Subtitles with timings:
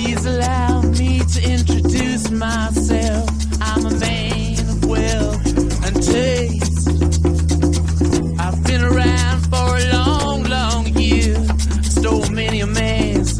[0.00, 3.28] Please allow me to introduce myself.
[3.60, 5.44] I'm a man of wealth
[5.84, 6.88] and taste.
[8.38, 11.34] I've been around for a long, long year.
[11.82, 13.38] Stole many a man's.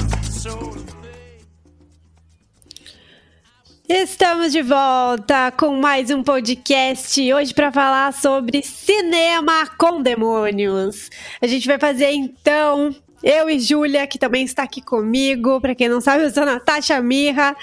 [3.89, 11.09] Estamos de volta com mais um podcast hoje para falar sobre cinema com demônios.
[11.41, 12.93] A gente vai fazer então
[13.23, 15.61] eu e Júlia, que também está aqui comigo.
[15.61, 17.57] Para quem não sabe, eu sou Natasha Mirra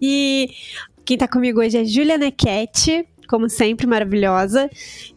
[0.00, 0.50] e
[1.04, 4.68] quem está comigo hoje é Júlia Nequete, como sempre maravilhosa.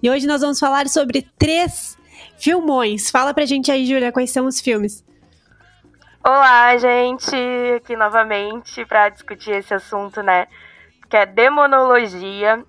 [0.02, 1.97] E hoje nós vamos falar sobre três
[2.38, 3.09] filmões.
[3.09, 5.03] Fala pra gente aí, Júlia, quais são os filmes?
[6.23, 7.35] Olá, gente,
[7.77, 10.47] aqui novamente para discutir esse assunto, né?
[11.09, 12.63] Que é demonologia.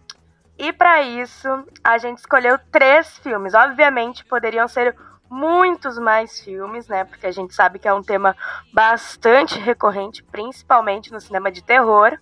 [0.58, 1.48] E para isso,
[1.82, 3.52] a gente escolheu três filmes.
[3.54, 4.94] Obviamente, poderiam ser
[5.30, 7.04] muitos mais filmes, né?
[7.04, 8.36] Porque a gente sabe que é um tema
[8.72, 12.18] bastante recorrente, principalmente no cinema de terror.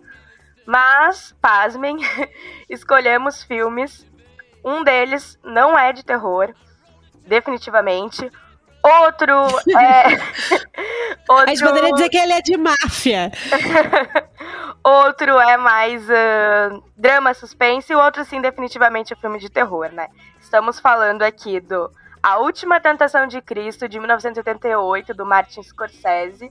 [0.67, 1.97] Mas, pasmem,
[2.69, 4.07] escolhemos filmes.
[4.63, 6.53] Um deles não é de terror,
[7.27, 8.31] definitivamente.
[8.83, 9.33] Outro
[9.77, 10.19] é.
[11.31, 13.31] A gente poderia dizer que ele é de máfia.
[14.83, 19.91] outro é mais uh, drama suspense e o outro, sim, definitivamente é filme de terror,
[19.93, 20.09] né?
[20.41, 21.91] Estamos falando aqui do
[22.23, 26.51] A Última Tentação de Cristo, de 1988, do Martin Scorsese.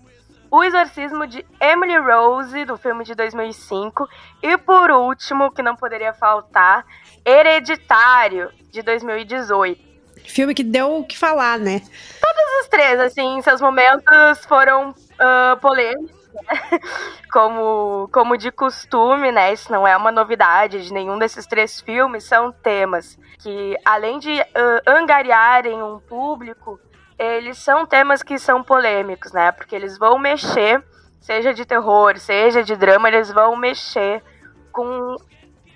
[0.50, 4.08] O Exorcismo de Emily Rose, do filme de 2005.
[4.42, 6.86] E por último, que não poderia faltar,
[7.26, 9.86] Hereditário, de 2018.
[10.26, 11.80] Filme que deu o que falar, né?
[11.80, 16.17] Todos os três, assim, seus momentos foram uh, polêmicos?
[17.32, 19.54] Como, como de costume, né?
[19.54, 24.32] Isso não é uma novidade de nenhum desses três filmes, são temas que, além de
[24.32, 26.80] uh, angariarem um público,
[27.20, 29.52] eles são temas que são polêmicos, né?
[29.52, 30.84] Porque eles vão mexer,
[31.20, 34.24] seja de terror, seja de drama, eles vão mexer
[34.72, 35.16] com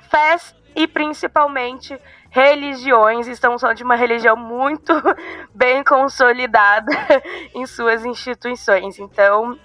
[0.09, 3.27] fés e principalmente religiões.
[3.27, 4.93] Estamos falando de uma religião muito
[5.53, 6.91] bem consolidada
[7.53, 8.99] em suas instituições.
[8.99, 9.57] Então,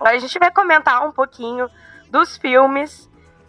[0.00, 1.68] a gente vai comentar um pouquinho
[2.10, 3.08] dos filmes,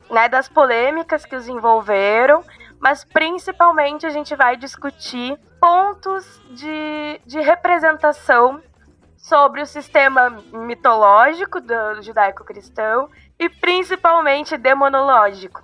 [0.09, 2.43] né, das polêmicas que os envolveram,
[2.79, 8.61] mas principalmente a gente vai discutir pontos de, de representação
[9.15, 13.07] sobre o sistema mitológico do judaico-cristão
[13.39, 15.63] e principalmente demonológico.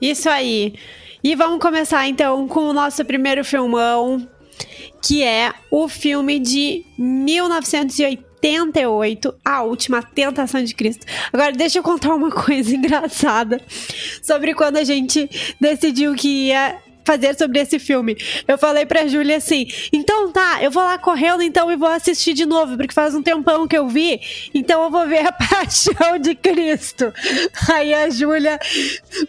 [0.00, 0.74] Isso aí.
[1.22, 4.26] E vamos começar então com o nosso primeiro filmão,
[5.02, 6.86] que é o filme de
[8.42, 11.06] 1988, A Última Tentação de Cristo.
[11.32, 13.60] Agora, deixa eu contar uma coisa engraçada
[14.22, 15.28] sobre quando a gente
[15.60, 18.16] decidiu que ia fazer sobre esse filme.
[18.46, 22.34] Eu falei pra Júlia assim: então tá, eu vou lá correndo então e vou assistir
[22.34, 24.20] de novo, porque faz um tempão que eu vi,
[24.54, 27.12] então eu vou ver a Paixão de Cristo.
[27.70, 28.58] Aí a Júlia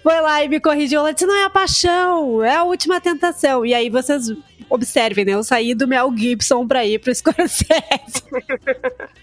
[0.04, 1.00] foi lá e me corrigiu.
[1.00, 3.66] Ela disse: não é a Paixão, é a última tentação.
[3.66, 4.32] E aí vocês
[4.72, 5.34] observem, né?
[5.34, 8.24] Eu saí do Mel Gibson pra ir pro Scorsese.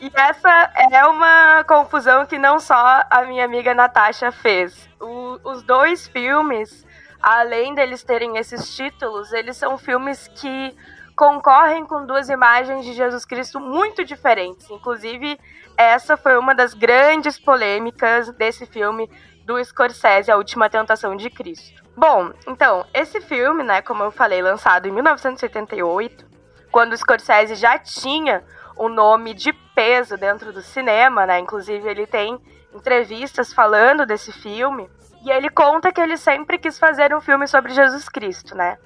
[0.00, 4.88] E essa é uma confusão que não só a minha amiga Natasha fez.
[5.00, 6.86] O, os dois filmes
[7.20, 10.74] além deles terem esses títulos, eles são filmes que
[11.16, 14.70] concorrem com duas imagens de Jesus Cristo muito diferentes.
[14.70, 15.38] Inclusive,
[15.76, 19.10] essa foi uma das grandes polêmicas desse filme
[19.48, 21.82] do Scorsese, A Última Tentação de Cristo.
[21.96, 26.26] Bom, então, esse filme, né, como eu falei, lançado em 1978,
[26.70, 28.44] quando o Scorsese já tinha
[28.78, 31.38] um nome de peso dentro do cinema, né?
[31.38, 32.38] Inclusive ele tem
[32.74, 34.88] entrevistas falando desse filme.
[35.24, 38.76] E ele conta que ele sempre quis fazer um filme sobre Jesus Cristo, né?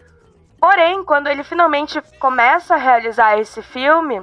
[0.61, 4.23] Porém, quando ele finalmente começa a realizar esse filme,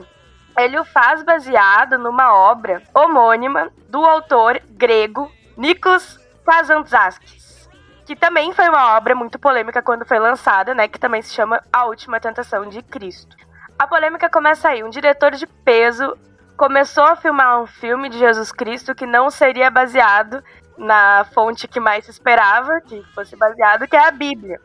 [0.58, 5.30] ele o faz baseado numa obra homônima do autor grego
[5.60, 6.19] Nikos
[6.50, 7.70] Kazantzakis,
[8.08, 11.62] que também foi uma obra muito polêmica quando foi lançada, né, que também se chama
[11.72, 13.38] A Última Tentação de Cristo.
[13.78, 16.18] A polêmica começa aí, um diretor de peso
[16.58, 20.44] começou a filmar um filme de Jesus Cristo que não seria baseado
[20.76, 24.60] na fonte que mais se esperava que fosse baseado, que é a Bíblia.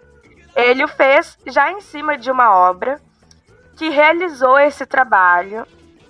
[0.56, 2.98] Ele o fez já em cima de uma obra
[3.76, 5.66] que realizou esse trabalho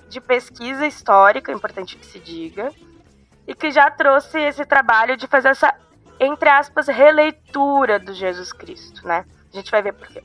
[0.09, 2.71] de pesquisa histórica, importante que se diga,
[3.47, 5.75] e que já trouxe esse trabalho de fazer essa,
[6.19, 9.25] entre aspas, releitura do Jesus Cristo, né?
[9.53, 10.23] A gente vai ver por quê.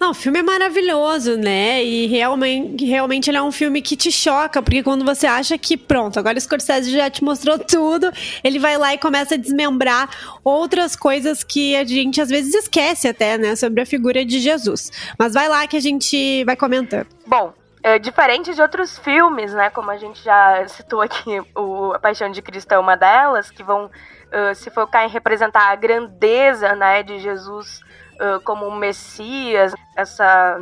[0.00, 1.84] Não, o filme é maravilhoso, né?
[1.84, 5.76] E realmente, realmente ele é um filme que te choca, porque quando você acha que
[5.76, 8.10] pronto, agora o Scorsese já te mostrou tudo,
[8.42, 10.10] ele vai lá e começa a desmembrar
[10.42, 14.90] outras coisas que a gente às vezes esquece até, né, sobre a figura de Jesus.
[15.18, 17.06] Mas vai lá que a gente vai comentando.
[17.26, 17.52] Bom,
[17.84, 19.68] É, diferente de outros filmes, né?
[19.68, 23.64] Como a gente já citou aqui, o A Paixão de Cristo é uma delas, que
[23.64, 27.80] vão uh, se focar em representar a grandeza, né, de Jesus
[28.20, 30.60] uh, como um Messias, essa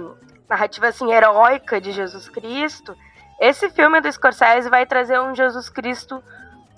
[0.49, 2.97] narrativa assim heróica de Jesus Cristo.
[3.39, 6.25] Esse filme do Scorsese vai trazer um Jesus Cristo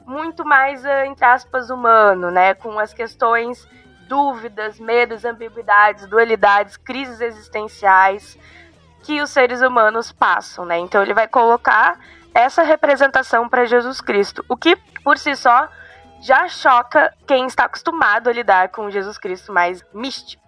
[0.05, 2.53] muito mais, uh, entre aspas, humano, né?
[2.55, 3.65] Com as questões,
[4.09, 8.37] dúvidas, medos, ambiguidades, dualidades, crises existenciais
[9.03, 10.79] que os seres humanos passam, né?
[10.79, 11.99] Então ele vai colocar
[12.35, 15.69] essa representação para Jesus Cristo, o que por si só
[16.23, 20.43] já choca quem está acostumado a lidar com Jesus Cristo mais místico.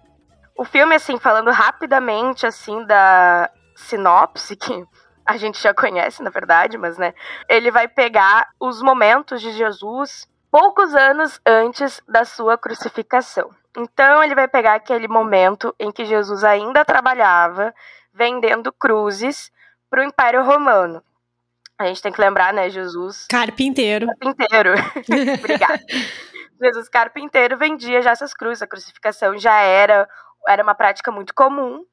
[0.56, 4.86] O filme, assim, falando rapidamente, assim, da sinopse, que
[5.26, 7.12] a gente já conhece, na verdade, mas, né,
[7.48, 13.50] ele vai pegar os momentos de Jesus poucos anos antes da sua crucificação.
[13.76, 17.74] Então, ele vai pegar aquele momento em que Jesus ainda trabalhava,
[18.14, 19.50] vendendo cruzes
[19.90, 21.02] para o Império Romano.
[21.76, 23.26] A gente tem que lembrar, né, Jesus.
[23.28, 24.06] Carpinteiro.
[24.06, 24.74] Carpinteiro.
[25.38, 25.80] Obrigada.
[26.62, 30.08] Jesus carpinteiro vendia já essas cruzes, a crucificação já era,
[30.46, 31.84] era uma prática muito comum,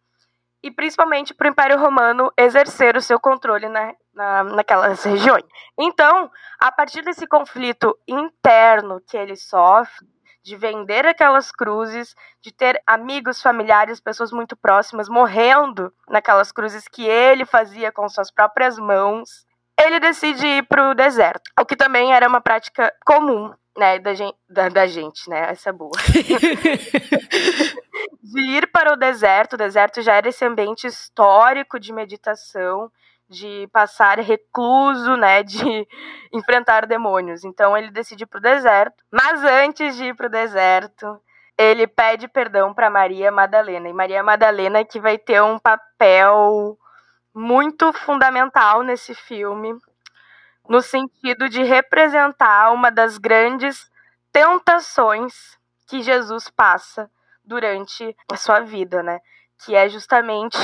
[0.64, 5.44] e principalmente para o Império Romano exercer o seu controle na, na, naquelas regiões.
[5.78, 6.30] Então,
[6.60, 10.08] a partir desse conflito interno que ele sofre,
[10.44, 17.06] de vender aquelas cruzes, de ter amigos, familiares, pessoas muito próximas morrendo naquelas cruzes que
[17.06, 19.46] ele fazia com suas próprias mãos,
[19.80, 24.14] ele decide ir para o deserto, o que também era uma prática comum, né, da
[24.14, 25.92] gente, da, da gente né, essa é boa.
[28.22, 32.92] de ir para o deserto, o deserto já era esse ambiente histórico de meditação,
[33.32, 35.58] de passar recluso, né, de
[36.34, 37.44] enfrentar demônios.
[37.46, 39.04] Então ele decide ir pro deserto.
[39.10, 41.20] Mas antes de ir pro deserto,
[41.58, 43.88] ele pede perdão para Maria Madalena.
[43.88, 46.78] E Maria Madalena que vai ter um papel
[47.34, 49.74] muito fundamental nesse filme,
[50.68, 53.90] no sentido de representar uma das grandes
[54.34, 55.58] tentações
[55.88, 57.10] que Jesus passa
[57.44, 59.20] durante a sua vida, né?
[59.64, 60.60] Que é justamente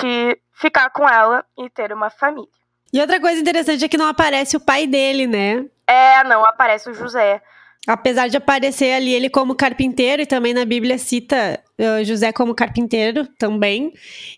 [0.54, 2.50] ficar com ela e ter uma família.
[2.92, 5.66] E outra coisa interessante é que não aparece o pai dele, né?
[5.86, 7.42] É, não aparece o José.
[7.88, 12.54] Apesar de aparecer ali ele como carpinteiro, e também na Bíblia cita uh, José como
[12.54, 13.94] carpinteiro também,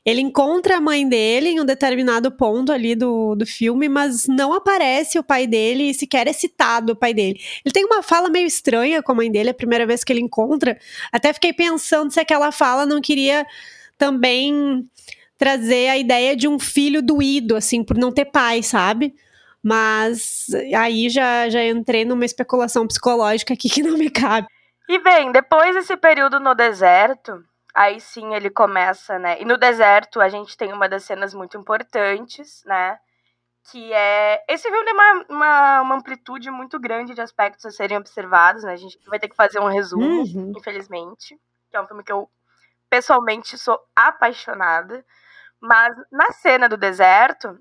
[0.05, 4.53] ele encontra a mãe dele em um determinado ponto ali do, do filme, mas não
[4.53, 7.39] aparece o pai dele e sequer é citado o pai dele.
[7.65, 10.21] Ele tem uma fala meio estranha com a mãe dele, a primeira vez que ele
[10.21, 10.77] encontra.
[11.11, 13.47] Até fiquei pensando se aquela fala não queria
[13.99, 14.89] também
[15.37, 19.13] trazer a ideia de um filho doído, assim, por não ter pai, sabe?
[19.61, 24.47] Mas aí já, já entrei numa especulação psicológica aqui que não me cabe.
[24.87, 27.43] E bem, depois desse período no deserto,
[27.75, 29.39] aí sim ele começa, né?
[29.39, 32.97] E no deserto a gente tem uma das cenas muito importantes, né?
[33.71, 34.43] Que é.
[34.49, 38.73] Esse filme tem uma, uma, uma amplitude muito grande de aspectos a serem observados, né?
[38.73, 40.53] A gente vai ter que fazer um resumo, uhum.
[40.57, 41.37] infelizmente.
[41.69, 42.27] Que é um filme que eu
[42.89, 45.05] pessoalmente sou apaixonada.
[45.61, 47.59] Mas na cena do deserto,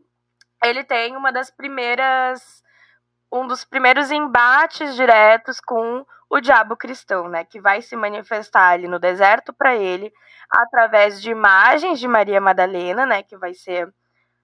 [0.62, 2.62] ele tem uma das primeiras
[3.30, 8.88] um dos primeiros embates diretos com o diabo cristão, né, que vai se manifestar ali
[8.88, 10.12] no deserto para ele
[10.50, 13.92] através de imagens de Maria Madalena, né, que vai ser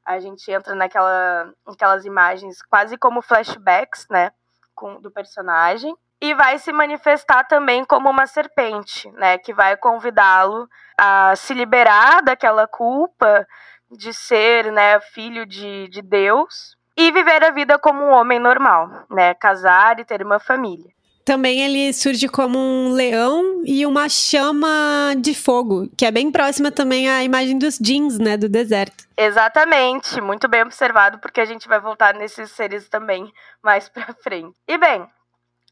[0.05, 4.33] a gente entra naquela aquelas imagens quase como flashbacks, né,
[4.75, 10.67] com do personagem e vai se manifestar também como uma serpente, né, que vai convidá-lo
[10.99, 13.47] a se liberar daquela culpa
[13.91, 18.89] de ser, né, filho de, de Deus e viver a vida como um homem normal,
[19.11, 20.91] né, casar e ter uma família.
[21.27, 26.73] Também ele surge como um leão e uma chama de fogo, que é bem próxima
[26.73, 29.05] também à imagem dos jeans, né, do deserto.
[29.15, 33.31] Exatamente, muito bem observado, porque a gente vai voltar nesses seres também
[33.63, 34.57] mais pra frente.
[34.67, 35.07] E bem,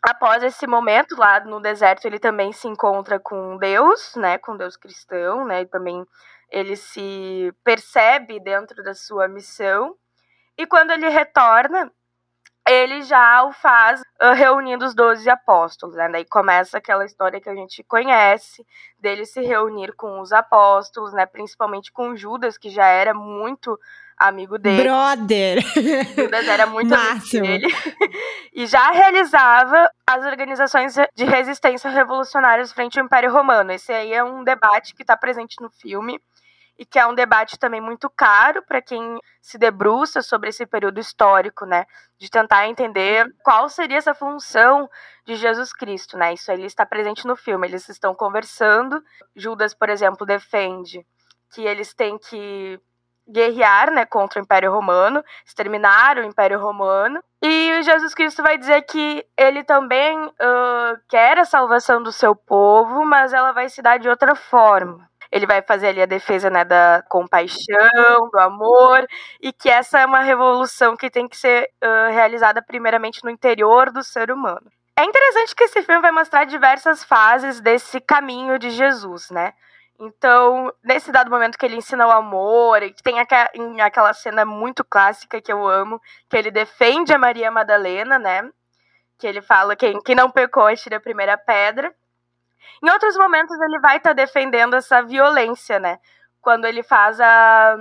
[0.02, 4.76] após esse momento lá no deserto, ele também se encontra com Deus, né, com Deus
[4.76, 6.04] cristão, né, e também
[6.50, 9.96] ele se percebe dentro da sua missão.
[10.58, 11.90] E quando ele retorna,
[12.68, 16.08] ele já o faz uh, reunindo os doze apóstolos, né?
[16.08, 18.64] Daí começa aquela história que a gente conhece,
[18.98, 21.26] dele se reunir com os apóstolos, né?
[21.26, 23.78] Principalmente com Judas, que já era muito
[24.22, 24.82] amigo dele.
[24.82, 25.60] Brother!
[26.16, 27.66] Judas era muito amigo dele.
[28.54, 33.72] e já realizava as organizações de resistência revolucionárias frente ao Império Romano.
[33.72, 36.20] Esse aí é um debate que está presente no filme
[36.78, 40.98] e que é um debate também muito caro para quem se debruça sobre esse período
[40.98, 41.84] histórico, né,
[42.18, 44.88] de tentar entender qual seria essa função
[45.26, 46.32] de Jesus Cristo, né?
[46.32, 49.02] Isso aí está presente no filme, eles estão conversando.
[49.36, 51.06] Judas, por exemplo, defende
[51.52, 52.80] que eles têm que
[53.28, 57.22] guerrear né, contra o Império Romano, exterminar o Império Romano.
[57.42, 63.04] E Jesus Cristo vai dizer que ele também uh, quer a salvação do seu povo,
[63.04, 65.08] mas ela vai se dar de outra forma.
[65.30, 69.06] Ele vai fazer ali a defesa né, da compaixão, do amor,
[69.40, 73.90] e que essa é uma revolução que tem que ser uh, realizada primeiramente no interior
[73.90, 74.70] do ser humano.
[74.96, 79.54] É interessante que esse filme vai mostrar diversas fases desse caminho de Jesus, né?
[80.04, 85.40] Então, nesse dado momento que ele ensina o amor, e tem aquela cena muito clássica
[85.40, 88.50] que eu amo, que ele defende a Maria Madalena, né?
[89.16, 91.94] Que ele fala que quem não pecou atira a primeira pedra.
[92.82, 96.00] Em outros momentos ele vai estar tá defendendo essa violência, né?
[96.40, 97.76] Quando ele faz a,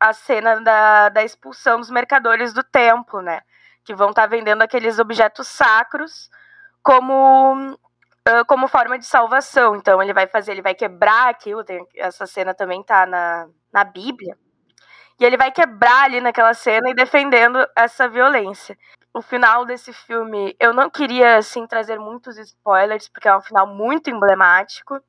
[0.00, 3.42] a cena da, da expulsão dos mercadores do templo, né?
[3.84, 6.30] Que vão estar tá vendendo aqueles objetos sacros
[6.82, 7.78] como
[8.46, 9.76] como forma de salvação.
[9.76, 13.84] Então ele vai fazer, ele vai quebrar aquilo, tem, essa cena também tá na, na
[13.84, 14.36] Bíblia.
[15.18, 18.76] E ele vai quebrar ali naquela cena e defendendo essa violência.
[19.14, 23.66] O final desse filme, eu não queria assim trazer muitos spoilers, porque é um final
[23.66, 25.00] muito emblemático,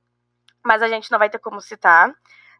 [0.65, 2.09] mas a gente não vai ter como citar,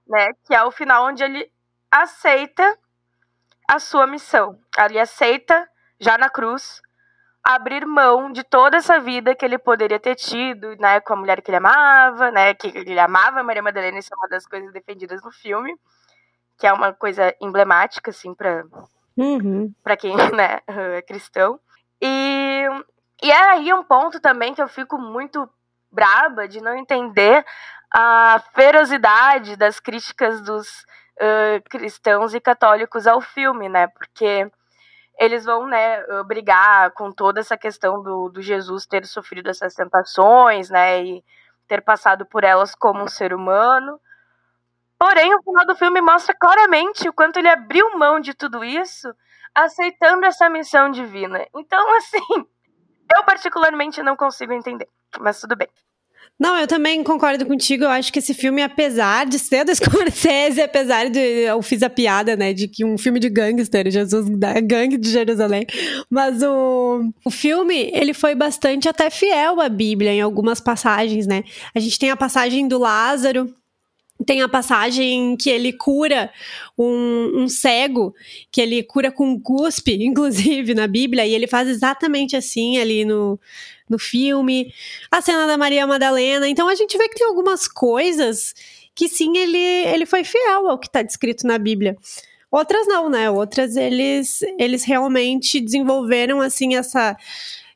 [0.05, 0.27] né?
[0.45, 1.49] Que é o final onde ele
[1.89, 2.77] aceita
[3.69, 4.59] a sua missão.
[4.77, 5.67] Ele aceita
[5.99, 6.81] já na cruz
[7.48, 11.42] abrir mão de toda essa vida que ele poderia ter tido, né, com a mulher
[11.42, 15.24] que ele amava, né, que ele amava Maria Madalena, isso é uma das coisas defendidas
[15.24, 15.74] no filme,
[16.58, 18.66] que é uma coisa emblemática, assim, para
[19.16, 19.74] uhum.
[19.98, 21.58] quem, né, é cristão.
[22.01, 22.66] E,
[23.24, 25.50] e é aí um ponto também que eu fico muito
[25.89, 27.46] braba de não entender
[27.96, 30.68] a ferocidade das críticas dos
[31.16, 34.51] uh, cristãos e católicos ao filme, né, porque
[35.19, 40.69] eles vão, né, brigar com toda essa questão do, do Jesus ter sofrido essas tentações,
[40.69, 41.24] né, e
[41.67, 44.00] ter passado por elas como um ser humano.
[45.00, 49.13] Porém, o final do filme mostra claramente o quanto ele abriu mão de tudo isso,
[49.53, 51.45] aceitando essa missão divina.
[51.55, 52.47] Então, assim,
[53.15, 54.88] eu particularmente não consigo entender,
[55.19, 55.69] mas tudo bem.
[56.39, 57.84] Não, eu também concordo contigo.
[57.84, 61.20] Eu acho que esse filme, apesar de ser do Scorsese, apesar de.
[61.20, 65.10] Eu fiz a piada, né, de que um filme de gangster, Jesus da gangue de
[65.10, 65.65] Jerusalém.
[66.10, 71.44] Mas o, o filme, ele foi bastante até fiel à Bíblia em algumas passagens, né?
[71.74, 73.51] A gente tem a passagem do Lázaro,
[74.25, 76.29] tem a passagem que ele cura
[76.77, 78.13] um, um, cego,
[78.51, 83.39] que ele cura com cuspe, inclusive, na Bíblia, e ele faz exatamente assim ali no,
[83.89, 84.74] no filme.
[85.12, 86.48] A cena da Maria Madalena.
[86.48, 88.53] Então a gente vê que tem algumas coisas
[88.94, 91.96] que sim, ele, ele foi fiel ao que está descrito na Bíblia.
[92.50, 93.29] Outras não, né?
[93.29, 97.15] Outras eles, eles realmente desenvolveram assim essa,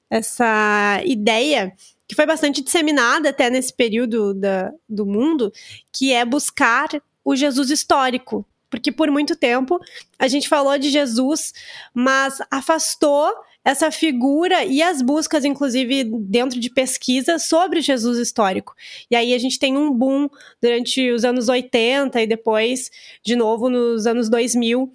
[0.09, 1.73] essa ideia
[2.07, 5.51] que foi bastante disseminada até nesse período da, do mundo,
[5.93, 6.89] que é buscar
[7.23, 8.45] o Jesus histórico.
[8.69, 9.79] Porque por muito tempo
[10.17, 11.53] a gente falou de Jesus,
[11.93, 13.31] mas afastou
[13.63, 18.73] essa figura e as buscas, inclusive, dentro de pesquisa sobre Jesus histórico.
[19.09, 20.29] E aí a gente tem um boom
[20.61, 22.89] durante os anos 80 e depois,
[23.23, 24.91] de novo, nos anos 2000,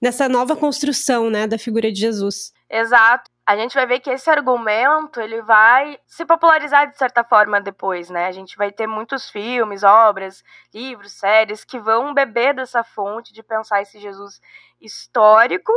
[0.00, 2.52] nessa nova construção né, da figura de Jesus.
[2.70, 7.60] Exato a gente vai ver que esse argumento ele vai se popularizar de certa forma
[7.60, 8.26] depois, né?
[8.26, 10.42] A gente vai ter muitos filmes, obras,
[10.74, 14.40] livros, séries que vão beber dessa fonte de pensar esse Jesus
[14.80, 15.72] histórico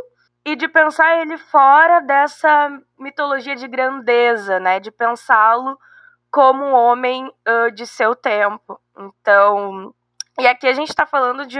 [0.45, 4.79] e de pensar ele fora dessa mitologia de grandeza, né?
[4.79, 5.77] De pensá-lo
[6.31, 8.79] como um homem uh, de seu tempo.
[8.97, 9.93] Então,
[10.39, 11.59] e aqui a gente está falando de,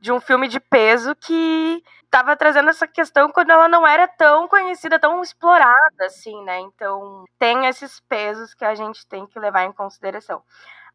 [0.00, 4.46] de um filme de peso que estava trazendo essa questão quando ela não era tão
[4.48, 6.58] conhecida, tão explorada, assim, né?
[6.60, 10.42] Então, tem esses pesos que a gente tem que levar em consideração.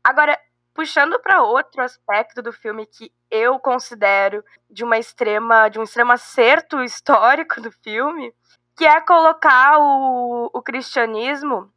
[0.04, 0.40] Agora,
[0.78, 6.12] puxando para outro aspecto do filme que eu considero de uma extrema, de um extremo
[6.12, 8.32] acerto histórico do filme,
[8.78, 11.74] que é colocar o, o cristianismo,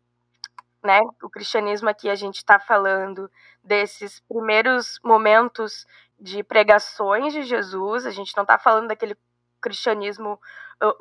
[0.84, 1.00] né?
[1.22, 3.30] O cristianismo aqui a gente está falando
[3.64, 5.86] desses primeiros momentos
[6.18, 9.16] de pregações de Jesus, a gente não está falando daquele
[9.62, 10.38] cristianismo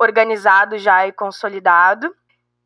[0.00, 2.16] organizado já e consolidado,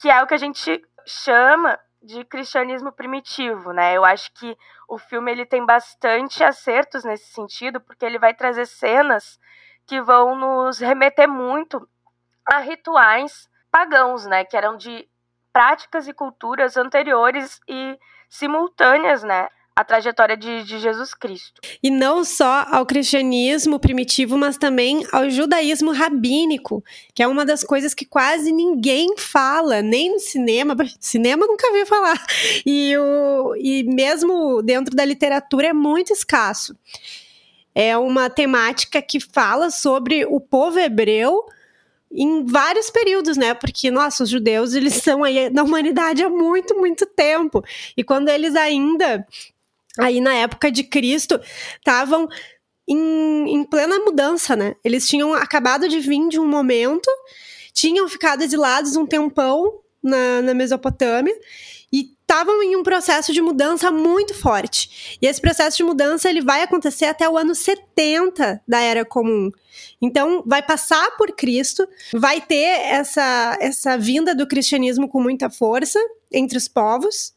[0.00, 3.96] que é o que a gente chama de cristianismo primitivo, né?
[3.96, 4.56] Eu acho que
[4.86, 9.38] o filme ele tem bastante acertos nesse sentido, porque ele vai trazer cenas
[9.86, 11.88] que vão nos remeter muito
[12.46, 14.44] a rituais pagãos, né?
[14.44, 15.08] Que eram de
[15.52, 19.48] práticas e culturas anteriores e simultâneas, né?
[19.76, 21.60] A trajetória de, de, Jesus Cristo.
[21.82, 27.64] E não só ao cristianismo primitivo, mas também ao judaísmo rabínico, que é uma das
[27.64, 30.76] coisas que quase ninguém fala, nem no cinema.
[31.00, 32.24] Cinema nunca vi falar.
[32.64, 36.76] E, o, e mesmo dentro da literatura é muito escasso.
[37.74, 41.44] É uma temática que fala sobre o povo hebreu
[42.14, 43.52] em vários períodos, né?
[43.54, 47.62] Porque, nossa, os judeus, eles são aí na humanidade há muito, muito tempo.
[47.96, 49.26] E quando eles ainda,
[49.98, 51.40] aí na época de Cristo,
[51.76, 52.28] estavam
[52.88, 54.74] em, em plena mudança, né?
[54.84, 57.10] Eles tinham acabado de vir de um momento,
[57.72, 61.34] tinham ficado exilados um tempão na, na Mesopotâmia,
[62.34, 65.18] estavam em um processo de mudança muito forte.
[65.22, 69.50] E esse processo de mudança ele vai acontecer até o ano 70 da Era Comum.
[70.02, 76.00] Então, vai passar por Cristo, vai ter essa, essa vinda do cristianismo com muita força
[76.32, 77.32] entre os povos.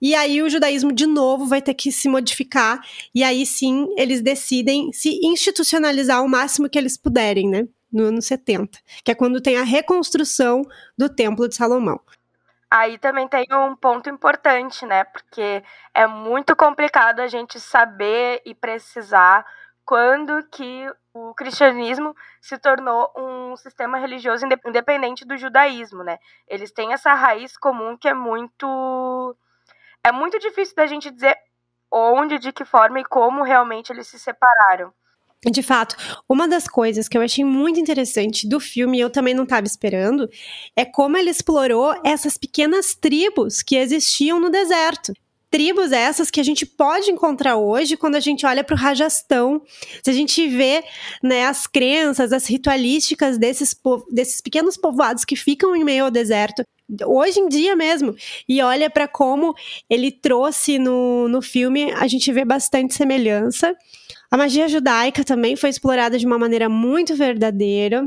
[0.00, 2.80] E aí o judaísmo de novo vai ter que se modificar
[3.14, 7.66] e aí sim eles decidem se institucionalizar o máximo que eles puderem, né?
[7.90, 10.62] No ano 70, que é quando tem a reconstrução
[10.98, 11.98] do Templo de Salomão.
[12.70, 15.04] Aí também tem um ponto importante, né?
[15.04, 15.62] Porque
[15.94, 19.46] é muito complicado a gente saber e precisar
[19.84, 26.18] quando que o cristianismo se tornou um sistema religioso independente do judaísmo, né?
[26.48, 29.36] Eles têm essa raiz comum que é muito
[30.06, 31.36] é muito difícil da gente dizer
[31.92, 34.92] onde, de que forma e como realmente eles se separaram.
[35.44, 35.96] De fato,
[36.28, 39.66] uma das coisas que eu achei muito interessante do filme, e eu também não estava
[39.66, 40.28] esperando,
[40.76, 45.12] é como ele explorou essas pequenas tribos que existiam no deserto.
[45.56, 49.62] Tribos essas que a gente pode encontrar hoje quando a gente olha para o Rajastão.
[50.04, 50.84] Se a gente vê
[51.22, 53.74] né, as crenças, as ritualísticas desses,
[54.10, 56.62] desses pequenos povoados que ficam em meio ao deserto,
[57.06, 58.14] hoje em dia mesmo.
[58.46, 59.54] E olha para como
[59.88, 63.74] ele trouxe no, no filme, a gente vê bastante semelhança.
[64.30, 68.06] A magia judaica também foi explorada de uma maneira muito verdadeira.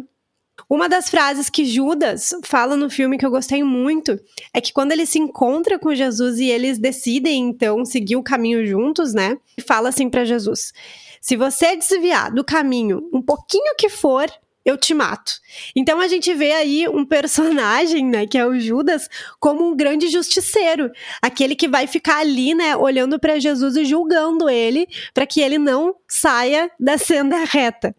[0.67, 4.19] Uma das frases que Judas fala no filme que eu gostei muito
[4.53, 8.65] é que quando ele se encontra com Jesus e eles decidem então seguir o caminho
[8.65, 9.37] juntos, né?
[9.65, 10.73] Fala assim para Jesus:
[11.21, 14.29] "Se você desviar do caminho um pouquinho que for,
[14.69, 15.33] eu te mato.
[15.75, 19.09] Então a gente vê aí um personagem, né, que é o Judas,
[19.39, 24.49] como um grande justiceiro, aquele que vai ficar ali, né, olhando para Jesus e julgando
[24.49, 27.95] ele, para que ele não saia da senda reta.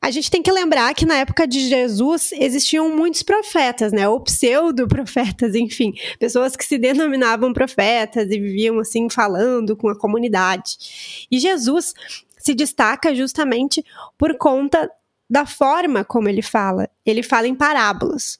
[0.00, 4.20] A gente tem que lembrar que na época de Jesus existiam muitos profetas, né, ou
[4.20, 11.26] pseudo-profetas, enfim, pessoas que se denominavam profetas e viviam assim falando com a comunidade.
[11.30, 11.94] E Jesus
[12.38, 13.82] se destaca justamente
[14.18, 14.90] por conta
[15.34, 16.88] da forma como ele fala.
[17.04, 18.38] Ele fala em parábolas.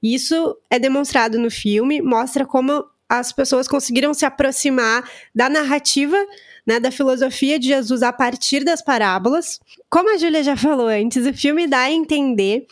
[0.00, 5.02] Isso é demonstrado no filme, mostra como as pessoas conseguiram se aproximar
[5.34, 6.16] da narrativa,
[6.64, 9.58] né, da filosofia de Jesus a partir das parábolas.
[9.90, 12.68] Como a Júlia já falou antes, o filme dá a entender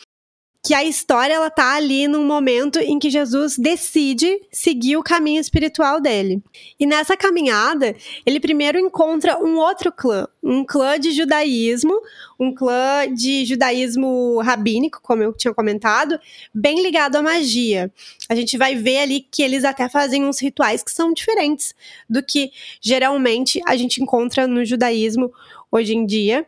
[0.65, 5.39] que a história ela tá ali num momento em que Jesus decide seguir o caminho
[5.39, 6.41] espiritual dele.
[6.79, 11.93] E nessa caminhada, ele primeiro encontra um outro clã, um clã de judaísmo,
[12.39, 16.19] um clã de judaísmo rabínico, como eu tinha comentado,
[16.51, 17.93] bem ligado à magia.
[18.27, 21.75] A gente vai ver ali que eles até fazem uns rituais que são diferentes
[22.09, 22.51] do que
[22.81, 25.31] geralmente a gente encontra no judaísmo
[25.71, 26.43] hoje em dia.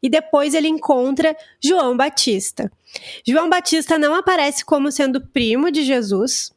[0.00, 2.70] E depois ele encontra João Batista.
[3.26, 6.50] João Batista não aparece como sendo primo de Jesus.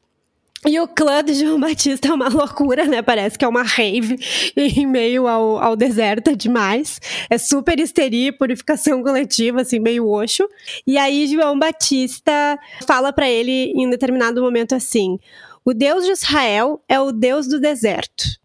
[0.67, 3.01] E o clã de João Batista é uma loucura, né?
[3.01, 4.17] Parece que é uma rave
[4.57, 6.99] em meio ao, ao deserto, é demais.
[7.29, 10.47] É super histeria, purificação coletiva, assim, meio oxo.
[10.85, 15.17] E aí João Batista fala para ele em determinado momento assim:
[15.63, 18.38] o Deus de Israel é o Deus do deserto.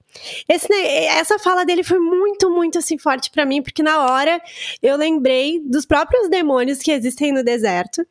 [0.48, 4.40] Esse, essa fala dele foi muito, muito assim forte para mim, porque na hora
[4.83, 8.07] eu lembrei dos próprios demônios que existem no deserto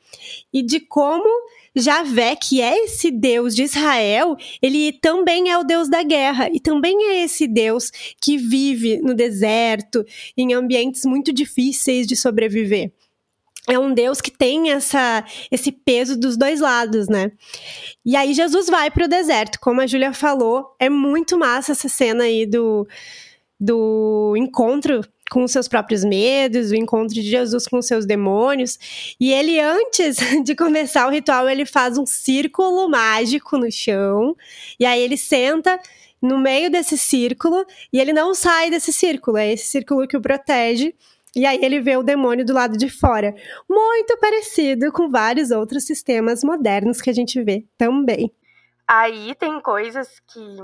[0.52, 1.28] e de como
[1.76, 6.60] Javé, que é esse Deus de Israel, ele também é o Deus da guerra e
[6.60, 7.90] também é esse Deus
[8.22, 10.06] que vive no deserto,
[10.38, 12.92] em ambientes muito difíceis de sobreviver
[13.68, 17.32] é um Deus que tem essa, esse peso dos dois lados, né?
[18.06, 21.88] E aí Jesus vai para o deserto, como a Júlia falou, é muito massa essa
[21.88, 22.86] cena aí do,
[23.60, 28.78] do encontro com os seus próprios medos, o encontro de Jesus com os seus demônios.
[29.20, 34.36] E ele, antes de começar o ritual, ele faz um círculo mágico no chão,
[34.80, 35.80] e aí ele senta
[36.22, 40.22] no meio desse círculo e ele não sai desse círculo, é esse círculo que o
[40.22, 40.96] protege.
[41.36, 43.34] E aí ele vê o demônio do lado de fora.
[43.68, 48.32] Muito parecido com vários outros sistemas modernos que a gente vê também.
[48.88, 50.58] Aí tem coisas que,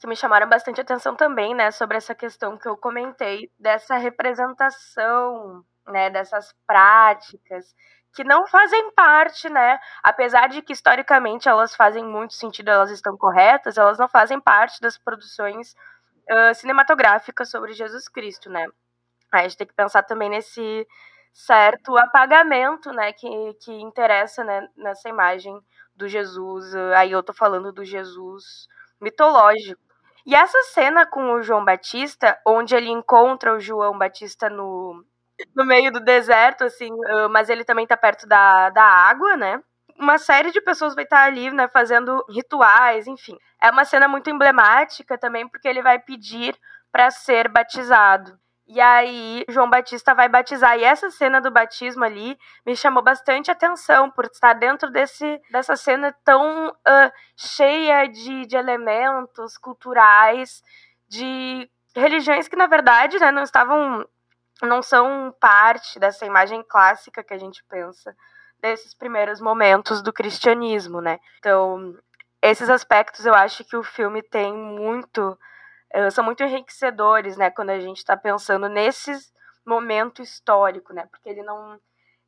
[0.00, 1.70] que me chamaram bastante atenção também, né?
[1.70, 6.10] Sobre essa questão que eu comentei, dessa representação, né?
[6.10, 7.74] Dessas práticas
[8.14, 9.78] que não fazem parte, né?
[10.02, 14.80] Apesar de que historicamente elas fazem muito sentido, elas estão corretas, elas não fazem parte
[14.80, 15.74] das produções
[16.28, 18.66] uh, cinematográficas sobre Jesus Cristo, né?
[19.32, 20.86] A gente tem que pensar também nesse
[21.32, 23.28] certo apagamento, né, que,
[23.62, 25.58] que interessa né, nessa imagem
[25.94, 26.74] do Jesus.
[26.96, 28.66] Aí eu tô falando do Jesus
[29.00, 29.80] mitológico.
[30.26, 35.04] E essa cena com o João Batista, onde ele encontra o João Batista no,
[35.54, 36.90] no meio do deserto, assim,
[37.30, 39.62] mas ele também tá perto da, da água, né?
[39.98, 43.36] Uma série de pessoas vai estar ali, né, fazendo rituais, enfim.
[43.62, 46.56] É uma cena muito emblemática também, porque ele vai pedir
[46.92, 48.38] para ser batizado.
[48.72, 50.78] E aí, João Batista vai batizar.
[50.78, 55.74] E essa cena do batismo ali me chamou bastante atenção, por estar dentro desse, dessa
[55.74, 60.62] cena tão uh, cheia de, de elementos culturais,
[61.08, 64.06] de religiões que, na verdade, né, não estavam.
[64.62, 68.14] não são parte dessa imagem clássica que a gente pensa
[68.60, 71.18] desses primeiros momentos do cristianismo, né?
[71.40, 71.96] Então,
[72.40, 75.36] esses aspectos eu acho que o filme tem muito
[76.10, 79.12] são muito enriquecedores, né, quando a gente está pensando nesse
[79.66, 81.78] momento histórico, né, porque ele não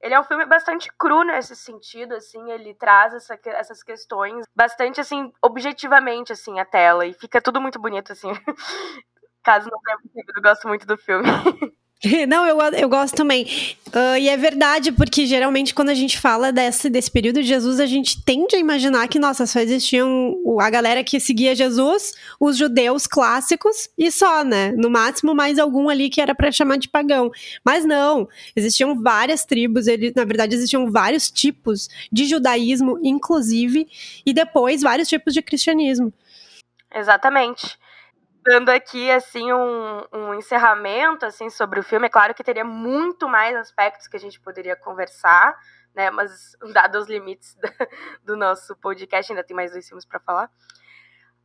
[0.03, 5.01] ele é um filme bastante cru nesse sentido, assim, ele traz essa, essas questões bastante,
[5.01, 8.29] assim, objetivamente, assim, a tela, e fica tudo muito bonito, assim,
[9.45, 11.23] caso não tenha percebido, eu gosto muito do filme.
[12.27, 13.47] Não, eu, eu gosto também.
[13.89, 17.79] Uh, e é verdade, porque geralmente quando a gente fala desse, desse período de Jesus,
[17.79, 22.57] a gente tende a imaginar que, nossa, só existiam a galera que seguia Jesus, os
[22.57, 24.73] judeus clássicos e só, né?
[24.73, 27.31] No máximo, mais algum ali que era para chamar de pagão.
[27.65, 33.87] Mas não, existiam várias tribos, ele, na verdade, existiam vários tipos de judaísmo, inclusive,
[34.27, 36.13] e depois vários tipos de cristianismo.
[36.95, 37.79] Exatamente
[38.43, 42.07] dando aqui assim um, um encerramento assim sobre o filme.
[42.07, 45.57] É claro que teria muito mais aspectos que a gente poderia conversar,
[45.95, 46.11] né?
[46.11, 47.57] Mas dados os limites
[48.25, 50.51] do nosso podcast, ainda tem mais dois filmes para falar.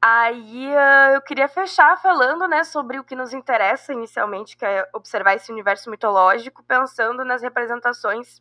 [0.02, 4.88] Aí uh, eu queria fechar falando, né, sobre o que nos interessa inicialmente, que é
[4.94, 8.40] observar esse universo mitológico, pensando nas representações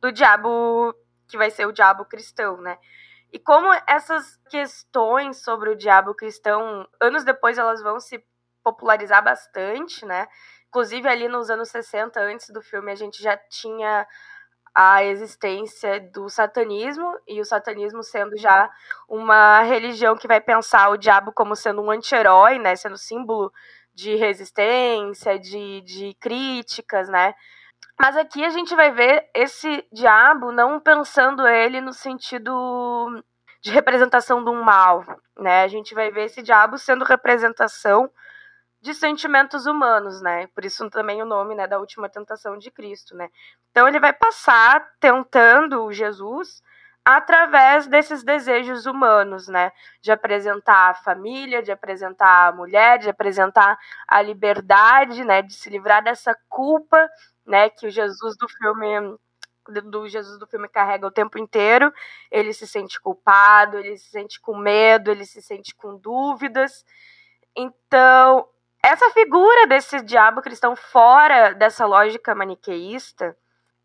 [0.00, 0.94] do diabo
[1.26, 2.78] que vai ser o diabo cristão, né?
[3.32, 8.22] E como essas questões sobre o diabo cristão, anos depois, elas vão se
[8.62, 10.28] popularizar bastante, né?
[10.68, 14.06] Inclusive, ali nos anos 60, antes do filme, a gente já tinha
[14.74, 18.70] a existência do satanismo, e o satanismo sendo já
[19.08, 22.76] uma religião que vai pensar o diabo como sendo um anti-herói, né?
[22.76, 23.50] Sendo símbolo
[23.94, 27.34] de resistência, de, de críticas, né?
[28.00, 33.22] Mas aqui a gente vai ver esse diabo não pensando ele no sentido
[33.62, 35.04] de representação do mal,
[35.38, 35.62] né?
[35.62, 38.10] A gente vai ver esse diabo sendo representação
[38.80, 40.48] de sentimentos humanos, né?
[40.48, 43.28] Por isso também o nome, né, da última tentação de Cristo, né?
[43.70, 46.60] Então ele vai passar tentando Jesus
[47.04, 49.72] através desses desejos humanos, né?
[50.00, 55.42] De apresentar a família, de apresentar a mulher, de apresentar a liberdade, né?
[55.42, 57.08] De se livrar dessa culpa
[57.46, 59.18] né, que o Jesus do filme
[59.84, 61.92] do Jesus do filme carrega o tempo inteiro.
[62.30, 66.84] Ele se sente culpado, ele se sente com medo, ele se sente com dúvidas.
[67.56, 68.48] Então,
[68.84, 73.36] essa figura desse diabo cristão fora dessa lógica maniqueísta,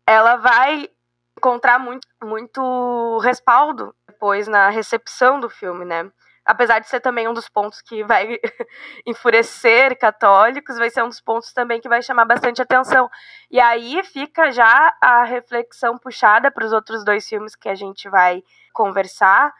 [0.04, 0.90] ela vai
[1.38, 6.10] encontrar muito, muito respaldo depois na recepção do filme, né?
[6.48, 8.38] apesar de ser também um dos pontos que vai
[9.06, 13.10] enfurecer católicos, vai ser um dos pontos também que vai chamar bastante atenção.
[13.50, 18.08] E aí fica já a reflexão puxada para os outros dois filmes que a gente
[18.08, 19.52] vai conversar,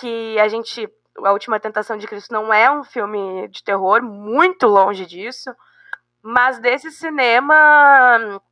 [0.00, 0.88] que a gente
[1.24, 5.54] a Última Tentação de Cristo não é um filme de terror, muito longe disso,
[6.20, 8.42] mas desse cinema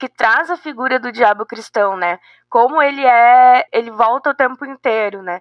[0.00, 2.18] que traz a figura do diabo cristão, né?
[2.48, 5.40] Como ele é, ele volta o tempo inteiro, né?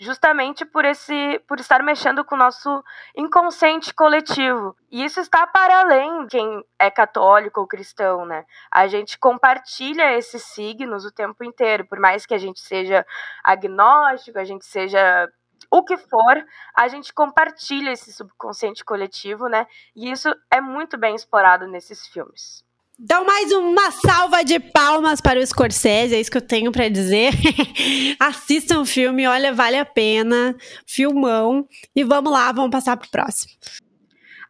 [0.00, 2.82] justamente por esse por estar mexendo com o nosso
[3.14, 4.74] inconsciente coletivo.
[4.90, 8.46] E isso está para além de quem é católico ou cristão, né?
[8.72, 13.06] A gente compartilha esses signos o tempo inteiro, por mais que a gente seja
[13.44, 15.30] agnóstico, a gente seja
[15.70, 19.66] o que for, a gente compartilha esse subconsciente coletivo, né?
[19.94, 22.64] E isso é muito bem explorado nesses filmes.
[23.02, 26.86] Então, mais uma salva de palmas para o Scorsese, é isso que eu tenho para
[26.90, 27.32] dizer.
[28.20, 30.54] Assistam o filme, olha, vale a pena.
[30.86, 31.66] Filmão.
[31.96, 33.54] E vamos lá, vamos passar pro próximo.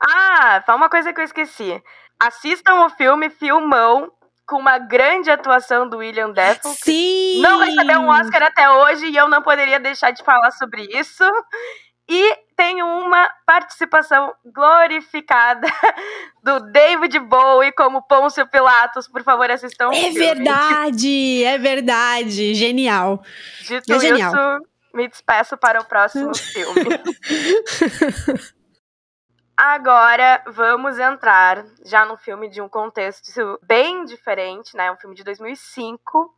[0.02, 1.80] Ah, só uma coisa que eu esqueci.
[2.18, 4.10] Assistam o filme Filmão,
[4.48, 6.74] com uma grande atuação do William Defoe.
[6.74, 7.40] Sim!
[7.40, 11.24] Não recebeu um Oscar até hoje e eu não poderia deixar de falar sobre isso.
[12.08, 15.66] E tem uma participação glorificada
[16.44, 19.08] do David Bowie como Pôncio Pilatos.
[19.08, 19.88] Por favor, assistam.
[19.94, 22.54] É verdade, é verdade.
[22.54, 23.24] Genial.
[23.62, 24.30] Dito é genial.
[24.30, 27.00] isso, me despeço para o próximo filme.
[29.56, 34.92] Agora vamos entrar já num filme de um contexto bem diferente, né?
[34.92, 36.30] Um filme de 2005,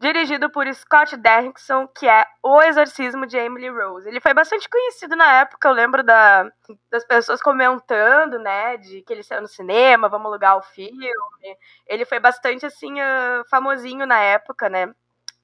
[0.00, 4.08] dirigido por Scott Derrickson, que é O Exorcismo de Emily Rose.
[4.08, 6.50] Ele foi bastante conhecido na época, eu lembro da,
[6.90, 11.06] das pessoas comentando, né, de que ele saiu no cinema, vamos alugar o filme.
[11.86, 14.90] Ele foi bastante, assim, uh, famosinho na época, né?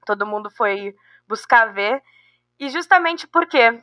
[0.06, 0.94] Todo mundo foi
[1.28, 2.02] buscar ver.
[2.58, 3.82] E justamente por quê?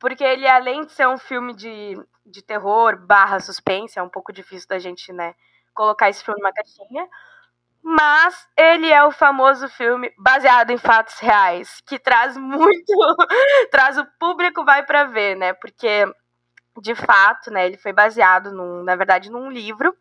[0.00, 4.32] Porque ele, além de ser um filme de, de terror barra suspense, é um pouco
[4.32, 5.34] difícil da gente, né,
[5.74, 7.06] colocar esse filme numa caixinha.
[7.86, 12.92] Mas ele é o famoso filme baseado em fatos reais, que traz muito,
[13.70, 15.52] traz o público vai para ver, né?
[15.52, 16.06] Porque
[16.80, 19.94] de fato, né, ele foi baseado num, na verdade, num livro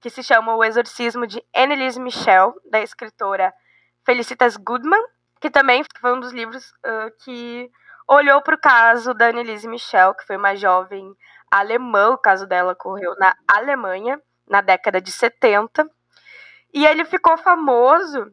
[0.00, 3.52] que se chama O Exorcismo de Annelise Michel, da escritora
[4.06, 5.02] Felicitas Goodman,
[5.40, 7.68] que também foi um dos livros uh, que
[8.08, 11.12] olhou para o caso da Annelise Michel, que foi uma jovem
[11.50, 15.84] alemã, o caso dela ocorreu na Alemanha, na década de 70.
[16.72, 18.32] E ele ficou famoso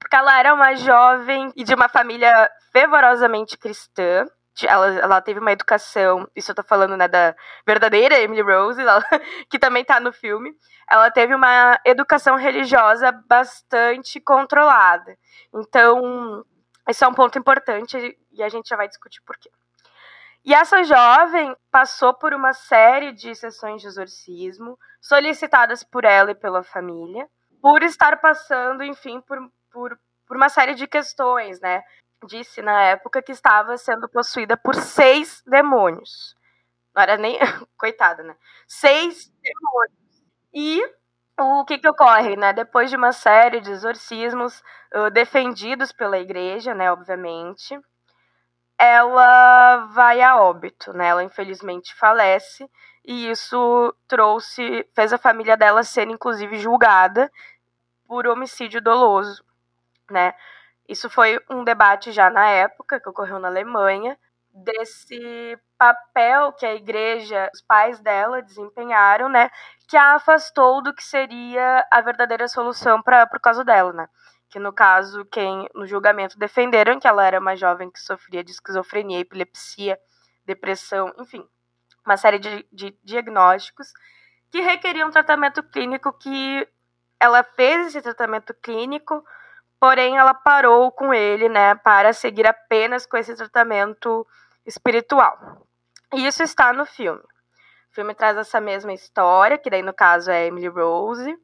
[0.00, 4.24] porque ela era uma jovem e de uma família fervorosamente cristã.
[4.62, 7.34] Ela, ela teve uma educação, isso eu tô falando né, da
[7.66, 9.02] verdadeira Emily Rose, ela,
[9.48, 10.52] que também tá no filme.
[10.90, 15.16] Ela teve uma educação religiosa bastante controlada.
[15.54, 16.44] Então,
[16.88, 19.50] isso é um ponto importante e a gente já vai discutir por quê.
[20.44, 26.34] E essa jovem passou por uma série de sessões de exorcismo solicitadas por ela e
[26.34, 27.28] pela família,
[27.60, 29.38] por estar passando, enfim, por,
[29.70, 31.82] por, por uma série de questões, né?
[32.26, 36.36] Disse na época que estava sendo possuída por seis demônios.
[36.94, 37.38] Não era nem.
[37.78, 38.36] Coitada, né?
[38.66, 40.24] Seis demônios.
[40.52, 40.82] E
[41.38, 42.52] o que, que ocorre, né?
[42.52, 44.62] Depois de uma série de exorcismos
[44.94, 47.78] uh, defendidos pela igreja, né, obviamente,
[48.78, 51.08] ela vai a óbito, né?
[51.08, 52.68] Ela infelizmente falece
[53.04, 57.30] e isso trouxe, fez a família dela ser inclusive julgada
[58.10, 59.44] por homicídio doloso,
[60.10, 60.34] né?
[60.88, 64.18] Isso foi um debate já na época que ocorreu na Alemanha
[64.52, 69.48] desse papel que a igreja, os pais dela desempenharam, né,
[69.86, 74.08] que a afastou do que seria a verdadeira solução para o caso dela, né?
[74.50, 78.50] Que no caso, quem no julgamento defenderam que ela era uma jovem que sofria de
[78.50, 79.96] esquizofrenia, epilepsia,
[80.44, 81.46] depressão, enfim,
[82.04, 83.86] uma série de, de diagnósticos
[84.50, 86.66] que requeriam um tratamento clínico que
[87.20, 89.22] ela fez esse tratamento clínico,
[89.78, 94.26] porém ela parou com ele, né, para seguir apenas com esse tratamento
[94.66, 95.66] espiritual.
[96.14, 97.20] E isso está no filme.
[97.20, 101.36] O filme traz essa mesma história, que daí no caso é Emily Rose.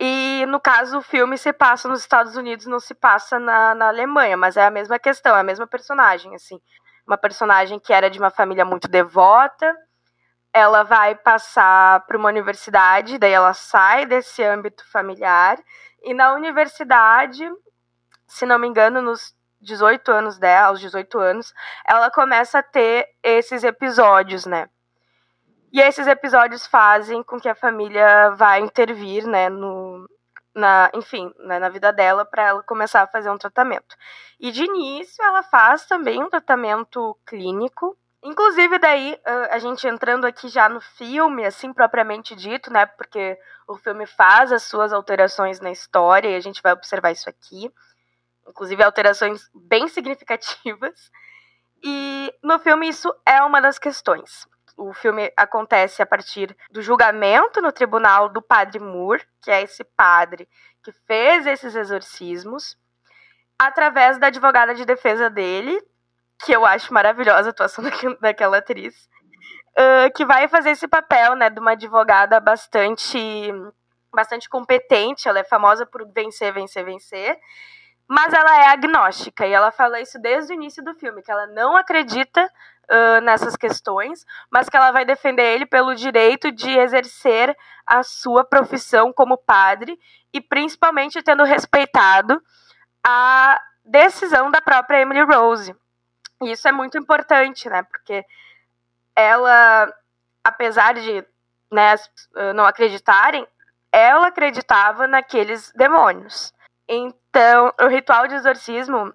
[0.00, 3.88] E no caso o filme se passa nos Estados Unidos, não se passa na, na
[3.88, 6.60] Alemanha, mas é a mesma questão, é a mesma personagem, assim.
[7.06, 9.74] Uma personagem que era de uma família muito devota,
[10.58, 15.58] ela vai passar para uma universidade, daí ela sai desse âmbito familiar,
[16.02, 17.48] e na universidade,
[18.26, 21.54] se não me engano, nos 18 anos dela, aos 18 anos,
[21.86, 24.68] ela começa a ter esses episódios, né?
[25.72, 30.08] E esses episódios fazem com que a família vá intervir, né, no,
[30.54, 33.94] na, enfim, né, na vida dela para ela começar a fazer um tratamento.
[34.40, 37.96] E de início ela faz também um tratamento clínico.
[38.22, 39.18] Inclusive daí
[39.50, 44.50] a gente entrando aqui já no filme, assim propriamente dito, né, porque o filme faz
[44.50, 47.72] as suas alterações na história e a gente vai observar isso aqui
[48.48, 51.10] inclusive alterações bem significativas.
[51.82, 54.48] E no filme isso é uma das questões.
[54.76, 59.84] O filme acontece a partir do julgamento no tribunal do padre Moore, que é esse
[59.84, 60.48] padre
[60.82, 62.76] que fez esses exorcismos,
[63.58, 65.80] através da advogada de defesa dele,
[66.40, 67.84] que eu acho maravilhosa a atuação
[68.20, 68.94] daquela atriz,
[69.78, 73.18] uh, que vai fazer esse papel, né, de uma advogada bastante,
[74.14, 75.28] bastante competente.
[75.28, 77.38] Ela é famosa por vencer, vencer, vencer.
[78.08, 81.46] Mas ela é agnóstica e ela fala isso desde o início do filme, que ela
[81.48, 82.42] não acredita
[82.90, 87.54] uh, nessas questões, mas que ela vai defender ele pelo direito de exercer
[87.86, 89.98] a sua profissão como padre
[90.32, 92.40] e principalmente tendo respeitado
[93.06, 95.74] a decisão da própria Emily Rose.
[96.42, 97.82] E isso é muito importante, né?
[97.82, 98.24] Porque
[99.16, 99.92] ela,
[100.44, 101.24] apesar de
[101.70, 101.94] né,
[102.54, 103.46] não acreditarem,
[103.92, 106.52] ela acreditava naqueles demônios.
[106.88, 109.12] Então, o ritual de exorcismo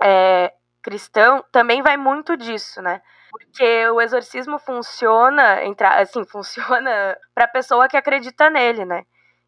[0.00, 3.00] é, cristão também vai muito disso, né?
[3.30, 5.58] Porque o exorcismo funciona,
[5.98, 9.04] assim, funciona para a pessoa que acredita nele, né?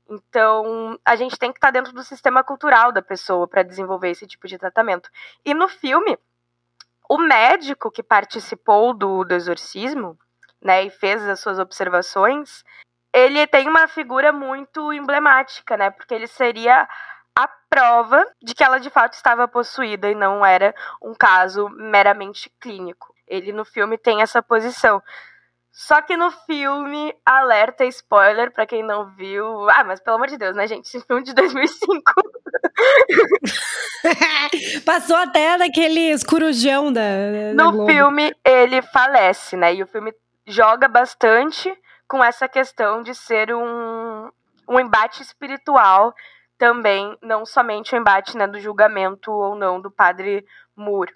[0.08, 4.10] Então, a gente tem que estar tá dentro do sistema cultural da pessoa para desenvolver
[4.10, 5.08] esse tipo de tratamento.
[5.44, 6.18] E no filme,
[7.08, 10.18] o médico que participou do, do exorcismo,
[10.62, 12.64] né, e fez as suas observações,
[13.12, 15.90] ele tem uma figura muito emblemática, né?
[15.90, 16.88] Porque ele seria
[17.36, 22.50] a prova de que ela de fato estava possuída e não era um caso meramente
[22.60, 23.14] clínico.
[23.26, 25.02] Ele no filme tem essa posição.
[25.76, 29.68] Só que no filme, alerta spoiler para quem não viu.
[29.70, 30.86] Ah, mas pelo amor de Deus, né, gente?
[30.86, 32.00] Esse filme de 2005.
[34.86, 37.00] Passou até daquele corujão da.
[37.00, 37.90] da no Globo.
[37.90, 39.74] filme, ele falece, né?
[39.74, 40.14] E o filme
[40.46, 44.30] joga bastante com essa questão de ser um,
[44.68, 46.14] um embate espiritual
[46.56, 51.12] também, não somente o embate né, do julgamento ou não do padre Moore.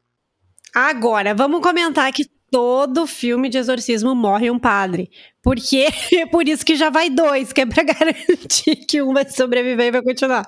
[0.75, 5.11] Agora, vamos comentar que todo filme de exorcismo morre um padre.
[5.43, 9.29] Porque é por isso que já vai dois, que é pra garantir que um vai
[9.29, 10.45] sobreviver e vai continuar.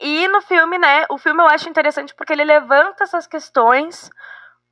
[0.00, 4.08] E no filme, né, o filme eu acho interessante porque ele levanta essas questões,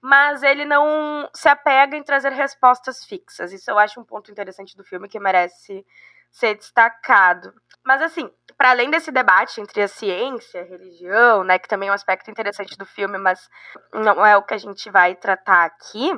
[0.01, 3.53] mas ele não se apega em trazer respostas fixas.
[3.53, 5.85] Isso eu acho um ponto interessante do filme que merece
[6.31, 7.53] ser destacado.
[7.85, 11.92] Mas assim, para além desse debate entre a ciência, a religião, né, que também é
[11.92, 13.49] um aspecto interessante do filme, mas
[13.92, 16.12] não é o que a gente vai tratar aqui,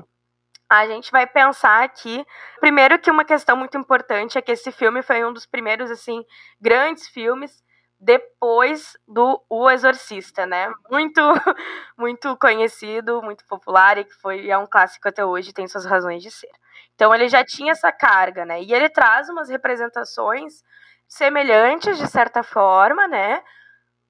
[0.69, 2.25] a gente vai pensar aqui,
[2.61, 6.25] primeiro que uma questão muito importante é que esse filme foi um dos primeiros assim
[6.61, 7.63] grandes filmes
[8.01, 10.73] depois do O Exorcista, né?
[10.91, 11.21] Muito
[11.99, 16.23] muito conhecido, muito popular e que foi é um clássico até hoje, tem suas razões
[16.23, 16.51] de ser.
[16.95, 18.63] Então ele já tinha essa carga, né?
[18.63, 20.63] E ele traz umas representações
[21.09, 23.43] semelhantes de certa forma, né?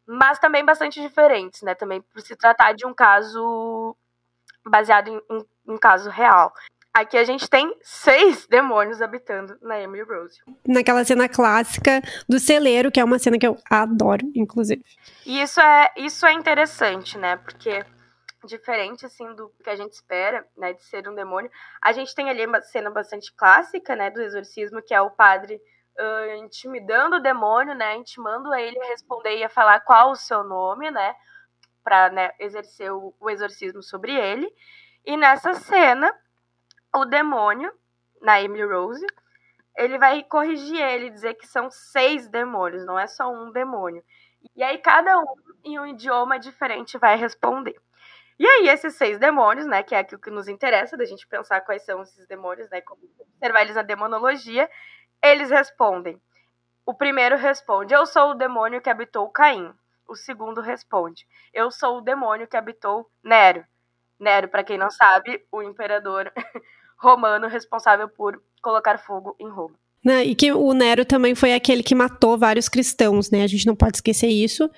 [0.06, 1.74] Mas também bastante diferentes, né?
[1.74, 3.96] Também por se tratar de um caso
[4.68, 6.52] baseado em, em um caso real.
[6.92, 10.40] Aqui a gente tem seis demônios habitando na Emily Rose.
[10.66, 14.83] Naquela cena clássica do celeiro, que é uma cena que eu adoro, inclusive.
[15.24, 17.37] E isso é, isso é interessante, né?
[17.37, 17.85] Porque
[18.44, 21.50] diferente assim do que a gente espera, né, de ser um demônio,
[21.83, 25.61] a gente tem ali uma cena bastante clássica, né, do exorcismo, que é o padre
[25.98, 30.44] uh, intimidando o demônio, né, intimando ele a responder e a falar qual o seu
[30.44, 31.14] nome, né,
[31.88, 34.46] para né, exercer o, o exorcismo sobre ele.
[35.07, 36.14] E nessa cena,
[36.94, 37.72] o demônio,
[38.20, 39.07] na Emily Rose,
[39.74, 44.05] ele vai corrigir ele, dizer que são seis demônios, não é só um demônio.
[44.55, 45.24] E aí cada um,
[45.64, 47.81] em um idioma diferente, vai responder.
[48.38, 51.62] E aí esses seis demônios, né, que é aquilo que nos interessa, da gente pensar
[51.62, 54.68] quais são esses demônios, né, como observar eles na demonologia,
[55.22, 56.20] eles respondem.
[56.85, 59.72] O primeiro responde, eu sou o demônio que habitou Caim.
[60.08, 63.62] O segundo responde, eu sou o demônio que habitou Nero.
[64.18, 66.32] Nero, para quem não sabe, o imperador
[66.98, 69.74] romano responsável por colocar fogo em Roma.
[70.04, 73.42] Né, e que o Nero também foi aquele que matou vários cristãos, né?
[73.42, 74.70] A gente não pode esquecer isso.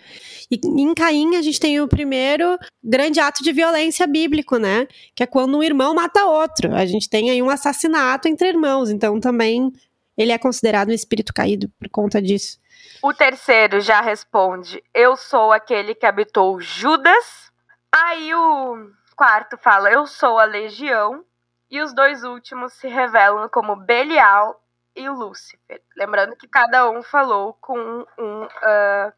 [0.50, 4.88] E em Caim a gente tem o primeiro grande ato de violência bíblico, né?
[5.14, 6.74] Que é quando um irmão mata outro.
[6.74, 9.70] A gente tem aí um assassinato entre irmãos, então também
[10.16, 12.58] ele é considerado um espírito caído por conta disso.
[13.02, 17.50] O terceiro já responde: Eu sou aquele que habitou Judas.
[17.90, 21.24] Aí o quarto fala: Eu sou a legião.
[21.70, 24.60] E os dois últimos se revelam como Belial
[24.94, 25.80] e Lúcifer.
[25.96, 27.78] Lembrando que cada um falou com
[28.18, 29.12] um uh,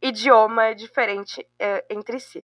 [0.00, 2.42] idioma diferente uh, entre si.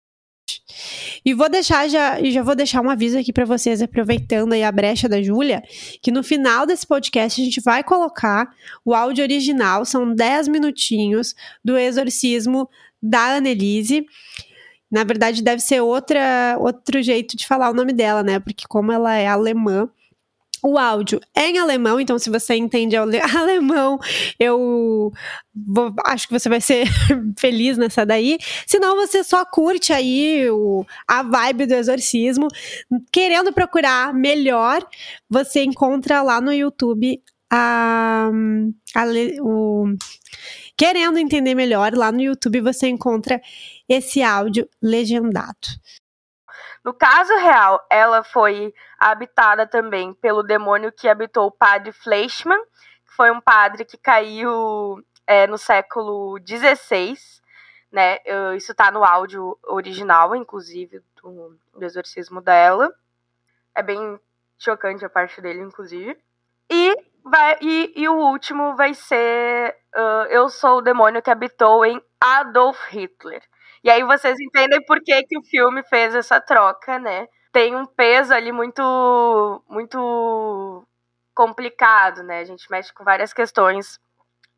[1.25, 4.71] E vou deixar já, já vou deixar um aviso aqui para vocês, aproveitando aí a
[4.71, 5.63] brecha da Júlia,
[6.01, 8.49] que no final desse podcast a gente vai colocar
[8.85, 12.69] o áudio original, são 10 minutinhos do exorcismo
[13.01, 14.05] da Annelise.
[14.91, 18.39] Na verdade, deve ser outra, outro jeito de falar o nome dela, né?
[18.39, 19.89] Porque como ela é alemã,
[20.63, 23.99] o áudio é em alemão, então se você entende alemão,
[24.39, 25.11] eu
[25.53, 26.87] vou, acho que você vai ser
[27.37, 28.37] feliz nessa daí.
[28.67, 32.47] Senão você só curte aí o, a vibe do exorcismo.
[33.11, 34.85] Querendo procurar melhor,
[35.29, 38.29] você encontra lá no YouTube a,
[38.95, 39.05] a
[39.41, 39.85] o,
[40.77, 43.41] querendo entender melhor, lá no YouTube você encontra
[43.87, 45.67] esse áudio legendado.
[46.85, 52.61] No caso real, ela foi habitada também pelo demônio que habitou o padre Fleischmann,
[53.05, 57.17] que foi um padre que caiu é, no século XVI,
[57.91, 58.17] né?
[58.55, 62.93] Isso tá no áudio original, inclusive, do, do exorcismo dela.
[63.73, 64.19] É bem
[64.57, 66.17] chocante a parte dele, inclusive.
[66.69, 71.83] E, vai, e, e o último vai ser uh, Eu Sou o Demônio que Habitou
[71.85, 73.41] em Adolf Hitler.
[73.83, 77.27] E aí vocês entendem por que, que o filme fez essa troca, né?
[77.51, 80.85] Tem um peso ali muito, muito
[81.33, 82.39] complicado, né?
[82.39, 83.99] A gente mexe com várias questões.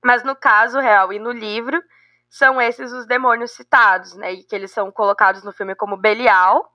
[0.03, 1.81] Mas no caso real e no livro,
[2.29, 4.33] são esses os demônios citados, né?
[4.33, 6.71] E que eles são colocados no filme como Belial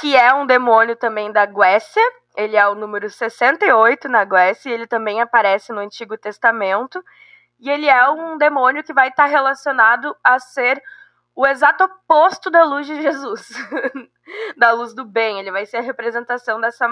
[0.00, 2.02] que é um demônio também da Guécia.
[2.36, 7.02] Ele é o número 68 na Guécia e ele também aparece no Antigo Testamento.
[7.60, 10.82] E ele é um demônio que vai estar relacionado a ser
[11.34, 13.48] o exato oposto da luz de Jesus,
[14.56, 15.38] da luz do bem.
[15.38, 16.86] Ele vai ser a representação dessa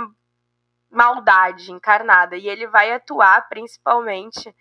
[0.91, 4.55] maldade encarnada e ele vai atuar principalmente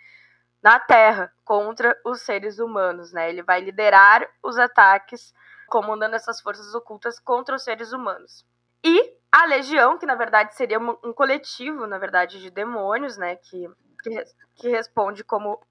[0.61, 3.29] na Terra contra os seres humanos, né?
[3.29, 5.33] Ele vai liderar os ataques,
[5.67, 8.45] comandando essas forças ocultas contra os seres humanos.
[8.83, 13.37] E a Legião, que na verdade seria um coletivo, na verdade, de demônios, né?
[13.37, 13.69] Que,
[14.03, 14.23] que,
[14.55, 15.61] que responde como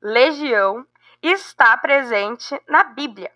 [0.00, 0.86] Legião,
[1.22, 3.30] está presente na Bíblia,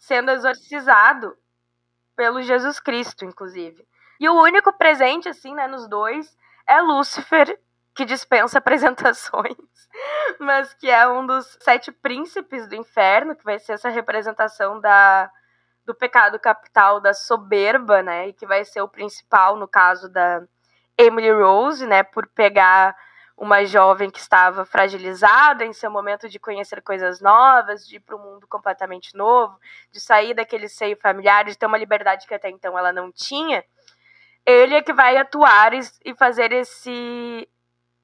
[0.00, 1.36] sendo exorcizado
[2.16, 3.86] pelo Jesus Cristo, inclusive.
[4.18, 6.36] E o único presente, assim, né, nos dois,
[6.66, 7.58] é Lúcifer,
[7.94, 9.56] que dispensa apresentações,
[10.38, 15.30] mas que é um dos sete príncipes do inferno, que vai ser essa representação da,
[15.84, 18.28] do pecado capital da soberba, né?
[18.28, 20.42] E que vai ser o principal no caso da
[20.96, 22.02] Emily Rose, né?
[22.02, 22.96] Por pegar
[23.40, 28.14] uma jovem que estava fragilizada em seu momento de conhecer coisas novas, de ir para
[28.14, 29.58] um mundo completamente novo,
[29.90, 33.64] de sair daquele seio familiar, de ter uma liberdade que até então ela não tinha.
[34.44, 37.48] Ele é que vai atuar e fazer esse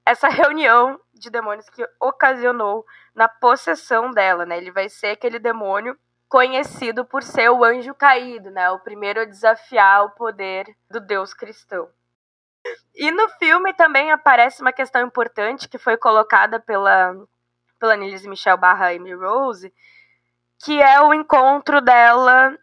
[0.07, 4.57] essa reunião de demônios que ocasionou na possessão dela, né?
[4.57, 8.71] Ele vai ser aquele demônio conhecido por ser o anjo caído, né?
[8.71, 11.91] O primeiro a desafiar o poder do Deus cristão.
[12.95, 17.15] E no filme também aparece uma questão importante que foi colocada pela
[17.79, 19.73] pela Nilise Michelle barra Amy Rose,
[20.65, 22.57] que é o encontro dela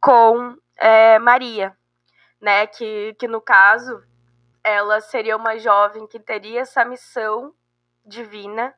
[0.00, 1.76] com é, Maria,
[2.40, 2.66] né?
[2.66, 4.02] Que, que no caso
[4.62, 7.54] ela seria uma jovem que teria essa missão
[8.04, 8.74] divina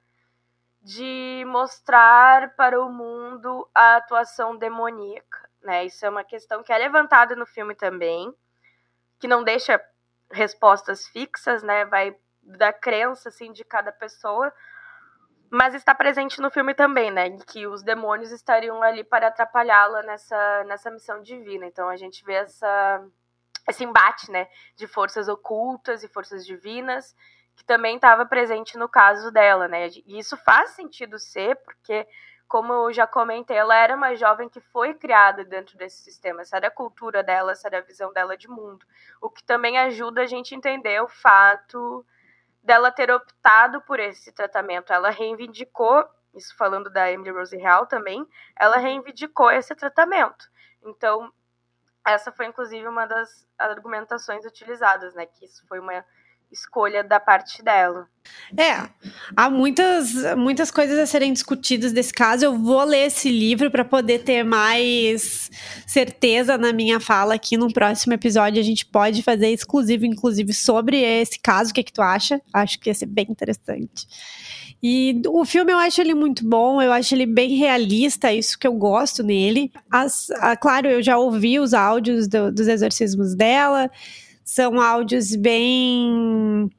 [0.83, 5.85] de mostrar para o mundo a atuação demoníaca, né?
[5.85, 8.33] Isso é uma questão que é levantada no filme também,
[9.18, 9.81] que não deixa
[10.31, 11.85] respostas fixas, né?
[11.85, 14.53] Vai da crença assim de cada pessoa,
[15.51, 17.31] mas está presente no filme também, né?
[17.47, 21.66] Que os demônios estariam ali para atrapalhá-la nessa nessa missão divina.
[21.66, 23.05] Então a gente vê essa
[23.68, 24.47] esse embate, né,
[24.77, 27.16] de forças ocultas e forças divinas,
[27.57, 29.89] que também estava presente no caso dela, né?
[30.07, 32.07] E isso faz sentido ser, porque
[32.49, 36.57] como eu já comentei, ela era uma jovem que foi criada dentro desse sistema, essa
[36.57, 38.86] era a cultura dela, essa era a visão dela de mundo.
[39.20, 42.07] O que também ajuda a gente a entender o fato
[42.62, 44.92] dela ter optado por esse tratamento.
[44.92, 48.26] Ela reivindicou, isso falando da Emily Rose Hall também,
[48.59, 50.49] ela reivindicou esse tratamento.
[50.82, 51.32] Então,
[52.07, 55.26] essa foi inclusive uma das argumentações utilizadas, né?
[55.26, 56.05] Que isso foi uma
[56.51, 58.07] escolha da parte dela.
[58.57, 58.88] É,
[59.36, 62.44] há muitas, muitas coisas a serem discutidas desse caso.
[62.44, 65.51] Eu vou ler esse livro para poder ter mais
[65.86, 68.61] certeza na minha fala aqui no próximo episódio.
[68.61, 71.70] A gente pode fazer exclusivo, inclusive, sobre esse caso.
[71.70, 72.40] O que, é que tu acha?
[72.53, 74.07] Acho que ia ser bem interessante.
[74.82, 78.66] E o filme eu acho ele muito bom, eu acho ele bem realista, isso que
[78.66, 79.72] eu gosto nele.
[79.90, 83.90] As, a, claro, eu já ouvi os áudios do, dos exorcismos dela,
[84.47, 86.70] são áudios bem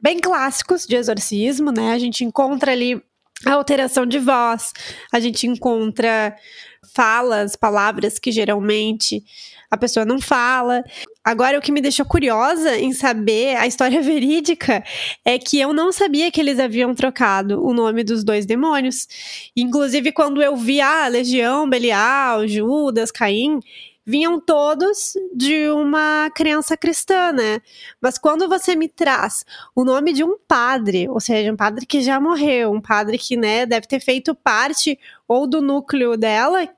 [0.00, 1.92] bem clássicos de exorcismo, né?
[1.92, 3.00] A gente encontra ali
[3.46, 4.72] a alteração de voz,
[5.12, 6.34] a gente encontra
[6.94, 9.22] falas, palavras que geralmente
[9.70, 10.82] a pessoa não fala.
[11.22, 14.84] Agora, o que me deixou curiosa em saber a história verídica
[15.24, 19.08] é que eu não sabia que eles haviam trocado o nome dos dois demônios.
[19.56, 23.60] Inclusive, quando eu vi a ah, Legião, Belial, Judas, Caim,
[24.04, 27.60] vinham todos de uma crença cristã, né?
[28.00, 29.44] Mas quando você me traz
[29.74, 33.36] o nome de um padre, ou seja, um padre que já morreu, um padre que,
[33.36, 36.68] né, deve ter feito parte ou do núcleo dela,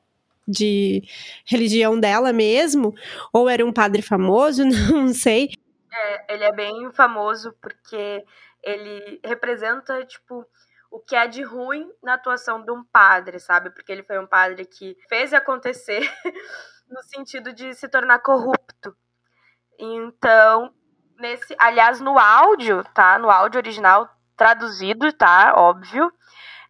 [0.46, 1.02] de
[1.44, 2.94] religião dela mesmo,
[3.32, 4.64] ou era um padre famoso,
[4.94, 5.50] não sei.
[5.92, 8.24] É, ele é bem famoso porque
[8.62, 10.46] ele representa, tipo,
[10.90, 13.70] o que é de ruim na atuação de um padre, sabe?
[13.70, 16.00] Porque ele foi um padre que fez acontecer
[16.88, 18.96] no sentido de se tornar corrupto.
[19.78, 20.72] Então,
[21.18, 23.18] nesse, aliás, no áudio, tá?
[23.18, 25.54] No áudio original traduzido, tá?
[25.56, 26.12] Óbvio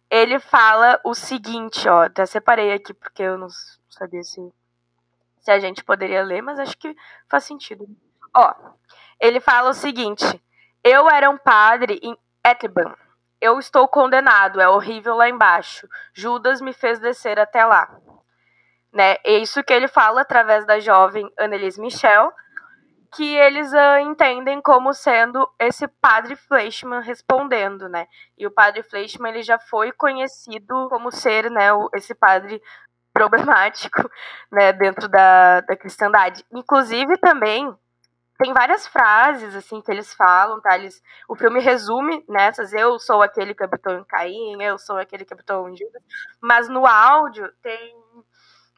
[0.09, 3.47] ele fala o seguinte, ó, até separei aqui porque eu não
[3.89, 4.41] sabia se,
[5.39, 6.95] se a gente poderia ler, mas acho que
[7.29, 7.85] faz sentido.
[8.33, 8.53] Ó,
[9.19, 10.25] ele fala o seguinte:
[10.83, 12.95] Eu era um padre em Etban.
[13.39, 15.87] Eu estou condenado, é horrível lá embaixo.
[16.13, 17.95] Judas me fez descer até lá.
[18.93, 19.15] Né?
[19.23, 22.31] É isso que ele fala através da jovem Annelise Michel,
[23.15, 28.07] que eles uh, entendem como sendo esse padre Fleischmann respondendo, né?
[28.37, 32.61] E o padre Fleischmann ele já foi conhecido como ser, né, esse padre
[33.13, 34.09] problemático,
[34.51, 36.45] né, dentro da, da cristandade.
[36.51, 37.73] Inclusive também
[38.37, 40.75] tem várias frases assim que eles falam, tá?
[40.75, 45.25] Eles, o filme resume nessas, eu sou aquele que habitou em Caim, eu sou aquele
[45.25, 46.03] que habitou em Judas,
[46.39, 47.95] mas no áudio tem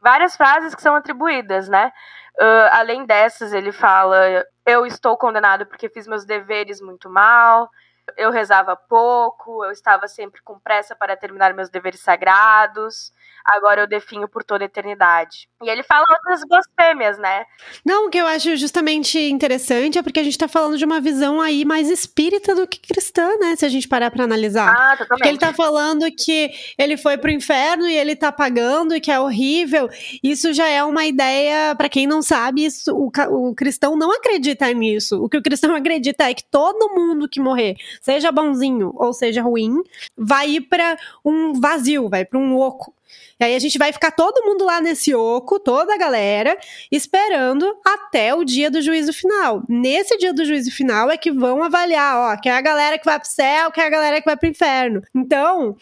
[0.02, 1.92] várias frases que são atribuídas, né?
[2.40, 4.18] Uh, além dessas, ele fala:
[4.66, 7.70] eu estou condenado porque fiz meus deveres muito mal,
[8.18, 13.14] eu rezava pouco, eu estava sempre com pressa para terminar meus deveres sagrados,
[13.46, 15.48] agora eu definho por toda a eternidade.
[15.62, 17.46] E ele fala outras blasfêmias, né?
[17.86, 21.02] Não, o que eu acho justamente interessante é porque a gente tá falando de uma
[21.02, 23.56] visão aí mais espírita do que cristã, né?
[23.56, 24.70] Se a gente parar pra analisar.
[24.70, 25.08] Ah, totalmente.
[25.08, 29.12] Porque ele tá falando que ele foi pro inferno e ele tá pagando e que
[29.12, 29.90] é horrível.
[30.24, 33.12] Isso já é uma ideia, para quem não sabe, isso, o,
[33.50, 35.22] o cristão não acredita nisso.
[35.22, 39.42] O que o cristão acredita é que todo mundo que morrer, seja bonzinho ou seja
[39.42, 39.82] ruim,
[40.18, 42.94] vai ir para um vazio, vai para um oco.
[43.40, 46.58] E aí a gente vai ficar todo mundo lá nesse oco, toda a galera,
[46.92, 49.64] esperando até o dia do juízo final.
[49.68, 53.06] Nesse dia do juízo final é que vão avaliar, ó, que é a galera que
[53.06, 55.02] vai pro céu, que é a galera que vai pro inferno.
[55.16, 55.76] Então,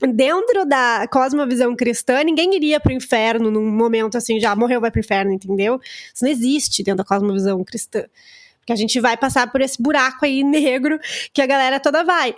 [0.00, 5.00] dentro da cosmovisão cristã, ninguém iria pro inferno num momento assim, já morreu, vai pro
[5.00, 5.80] inferno, entendeu?
[6.14, 8.04] Isso não existe dentro da cosmovisão cristã.
[8.64, 10.98] Porque a gente vai passar por esse buraco aí negro
[11.34, 12.34] que a galera toda vai.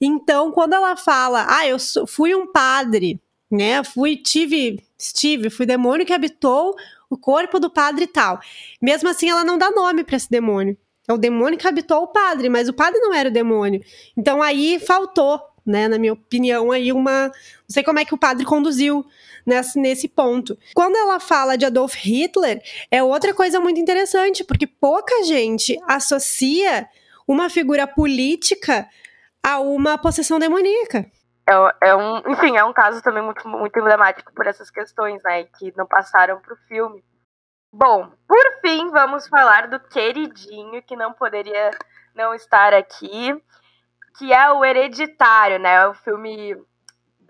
[0.00, 3.20] Então, quando ela fala, ah, eu fui um padre,
[3.50, 3.82] né?
[3.82, 6.76] Fui, tive, estive, fui demônio que habitou
[7.10, 8.38] o corpo do padre e tal.
[8.80, 10.76] Mesmo assim, ela não dá nome para esse demônio.
[11.08, 13.82] É o demônio que habitou o padre, mas o padre não era o demônio.
[14.16, 17.26] Então aí faltou, né, na minha opinião, aí uma.
[17.26, 17.32] Não
[17.68, 19.04] sei como é que o padre conduziu
[19.46, 20.56] nesse, nesse ponto.
[20.74, 26.88] Quando ela fala de Adolf Hitler, é outra coisa muito interessante, porque pouca gente associa
[27.26, 28.88] uma figura política
[29.42, 31.06] a uma possessão demoníaca
[31.46, 35.44] é, é, um, enfim, é um caso também muito, muito emblemático por essas questões, né,
[35.44, 37.04] que não passaram para o filme.
[37.72, 41.70] Bom, por fim, vamos falar do queridinho que não poderia
[42.14, 43.34] não estar aqui,
[44.16, 45.88] que é o Hereditário, né?
[45.88, 46.56] O filme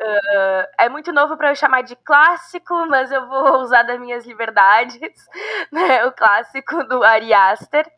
[0.00, 4.26] uh, é muito novo para eu chamar de clássico, mas eu vou usar das minhas
[4.26, 5.26] liberdades,
[5.72, 6.04] né?
[6.06, 7.90] O clássico do Ari Aster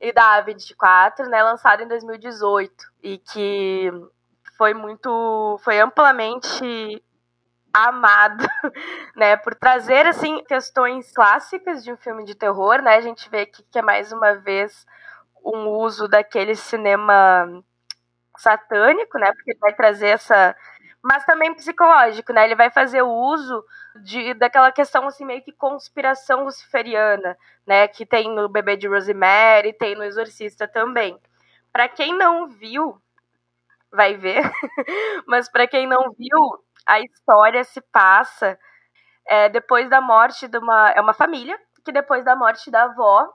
[0.00, 1.42] e da A24, né?
[1.42, 2.72] Lançado em 2018
[3.02, 3.90] e que
[4.56, 5.58] foi muito.
[5.62, 7.02] foi amplamente
[7.72, 8.42] amado,
[9.14, 12.96] né, por trazer assim questões clássicas de um filme de terror, né?
[12.96, 14.86] A gente vê aqui que é mais uma vez
[15.44, 17.62] um uso daquele cinema
[18.38, 19.32] satânico, né?
[19.32, 20.56] Porque vai trazer essa
[21.06, 22.44] mas também psicológico, né?
[22.44, 23.64] Ele vai fazer o uso
[24.02, 27.86] de, daquela questão assim meio que conspiração luciferiana, né?
[27.86, 31.16] Que tem no Bebê de Rosemary, tem no Exorcista também.
[31.72, 33.00] Para quem não viu,
[33.92, 34.42] vai ver.
[35.26, 38.58] Mas para quem não viu, a história se passa
[39.26, 40.90] é, depois da morte de uma.
[40.90, 43.28] É uma família que depois da morte da avó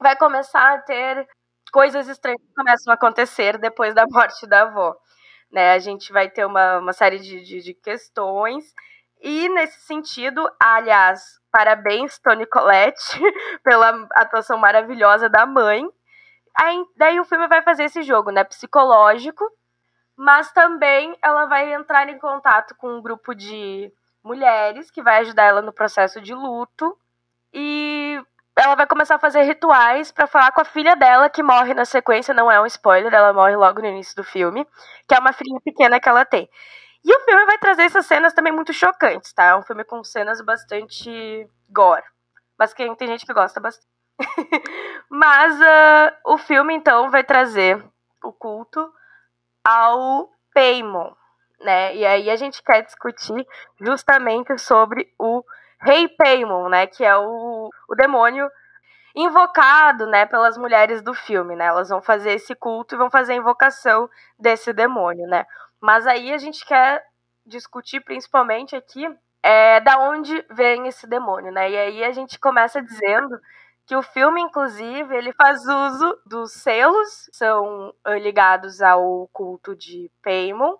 [0.00, 1.26] vai começar a ter
[1.72, 4.96] coisas estranhas que começam a acontecer depois da morte da avó.
[5.50, 5.72] Né?
[5.72, 8.74] A gente vai ter uma, uma série de, de, de questões.
[9.20, 13.20] E nesse sentido, aliás, parabéns, Tony Collette,
[13.62, 15.88] pela atuação maravilhosa da mãe.
[16.56, 18.44] Aí, daí o filme vai fazer esse jogo, né?
[18.44, 19.44] Psicológico,
[20.16, 23.92] mas também ela vai entrar em contato com um grupo de
[24.22, 26.96] mulheres que vai ajudar ela no processo de luto
[27.52, 28.22] e
[28.56, 31.84] ela vai começar a fazer rituais para falar com a filha dela que morre na
[31.84, 34.66] sequência, não é um spoiler, ela morre logo no início do filme,
[35.08, 36.48] que é uma filhinha pequena que ela tem.
[37.04, 39.44] E o filme vai trazer essas cenas também muito chocantes, tá?
[39.44, 42.04] É um filme com cenas bastante gore.
[42.58, 43.88] Mas tem gente que gosta bastante.
[45.10, 47.84] Mas uh, o filme, então, vai trazer
[48.22, 48.90] o culto
[49.62, 51.12] ao Paimon,
[51.60, 51.94] né?
[51.94, 53.46] E aí a gente quer discutir
[53.80, 55.44] justamente sobre o
[55.80, 56.86] Rei Paimon, né?
[56.86, 58.48] Que é o, o demônio
[59.16, 61.66] invocado, né, pelas mulheres do filme, né?
[61.66, 64.08] Elas vão fazer esse culto e vão fazer a invocação
[64.38, 65.46] desse demônio, né?
[65.80, 67.02] Mas aí a gente quer
[67.46, 69.06] discutir principalmente aqui
[69.42, 71.70] é da onde vem esse demônio, né?
[71.70, 73.38] E aí a gente começa dizendo
[73.86, 80.74] que o filme, inclusive, ele faz uso dos selos, são ligados ao culto de Paimon,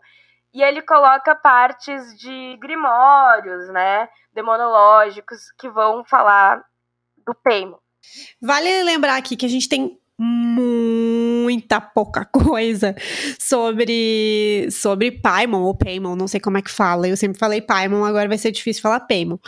[0.55, 6.63] e ele coloca partes de grimórios, né, demonológicos, que vão falar
[7.27, 7.77] do Paimon.
[8.41, 12.95] Vale lembrar aqui que a gente tem muita pouca coisa
[13.39, 17.09] sobre sobre Paimon ou Paimon, não sei como é que fala.
[17.09, 19.39] Eu sempre falei Paimon, agora vai ser difícil falar Paimon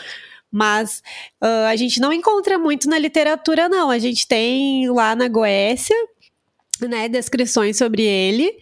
[0.51, 1.03] mas
[1.43, 3.91] uh, a gente não encontra muito na literatura, não.
[3.91, 5.97] A gente tem lá na Goécia,
[6.81, 8.57] né, descrições sobre ele,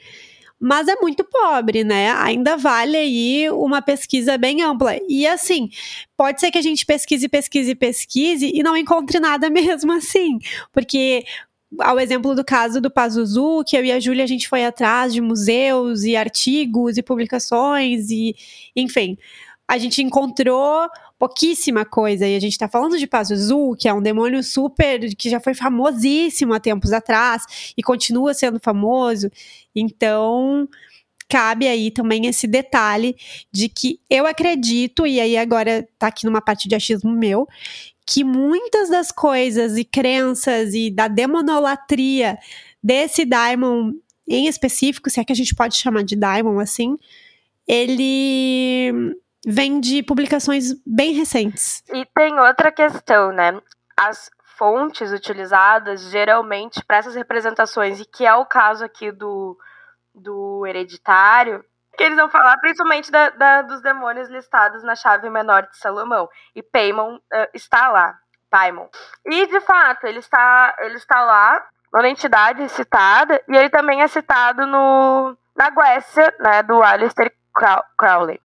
[0.61, 2.12] mas é muito pobre, né?
[2.12, 4.96] Ainda vale aí uma pesquisa bem ampla.
[5.09, 5.68] E assim,
[6.16, 10.38] pode ser que a gente pesquise, pesquise, pesquise e não encontre nada mesmo assim,
[10.72, 11.24] porque
[11.80, 15.12] ao exemplo do caso do Pazuzu, que eu e a Júlia a gente foi atrás
[15.12, 18.34] de museus e artigos e publicações e,
[18.76, 19.18] enfim,
[19.68, 20.88] a gente encontrou
[21.25, 22.27] pouquíssima coisa.
[22.27, 25.55] E a gente tá falando de Pazuzu, que é um demônio super, que já foi
[25.55, 29.31] famosíssimo há tempos atrás e continua sendo famoso.
[29.75, 30.68] Então,
[31.27, 33.16] cabe aí também esse detalhe
[33.51, 37.49] de que eu acredito, e aí agora tá aqui numa parte de achismo meu,
[38.07, 42.37] que muitas das coisas e crenças e da demonolatria
[42.83, 43.93] desse Daimon
[44.29, 46.99] em específico, se é que a gente pode chamar de Daimon assim,
[47.66, 49.14] ele
[49.47, 51.82] vem de publicações bem recentes.
[51.92, 53.61] E tem outra questão, né?
[53.97, 59.59] As fontes utilizadas geralmente para essas representações, e que é o caso aqui do,
[60.14, 61.64] do hereditário,
[61.97, 66.28] que eles vão falar principalmente da, da, dos demônios listados na chave menor de Salomão.
[66.55, 67.20] E Paimon uh,
[67.53, 68.18] está lá.
[68.51, 68.88] Paimon.
[69.26, 74.09] E, de fato, ele está, ele está lá, uma entidade citada, e ele também é
[74.09, 77.32] citado no, na Guécia, né, do Alistair
[77.97, 78.40] Crowley.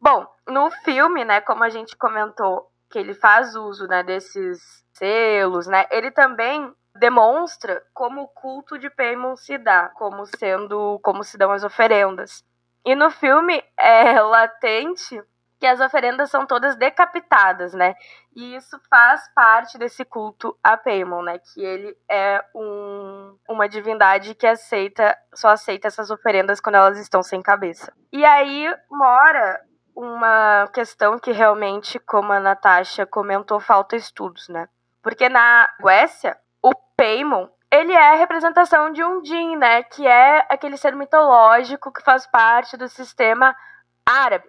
[0.00, 4.60] Bom, no filme, né, como a gente comentou, que ele faz uso, né, desses
[4.92, 11.22] selos, né, ele também demonstra como o culto de Paimon se dá, como sendo, como
[11.22, 12.44] se dão as oferendas.
[12.84, 15.20] E no filme é latente
[15.58, 17.94] que as oferendas são todas decapitadas, né?
[18.34, 21.38] E isso faz parte desse culto a Paimon, né?
[21.38, 27.22] Que ele é um, uma divindade que aceita, só aceita essas oferendas quando elas estão
[27.22, 27.92] sem cabeça.
[28.12, 29.60] E aí mora
[29.96, 34.68] uma questão que realmente, como a Natasha comentou, falta estudos, né?
[35.02, 39.82] Porque na Guécia, o Paimon, ele é a representação de um Jin, né?
[39.84, 43.56] Que é aquele ser mitológico que faz parte do sistema
[44.04, 44.44] árabe.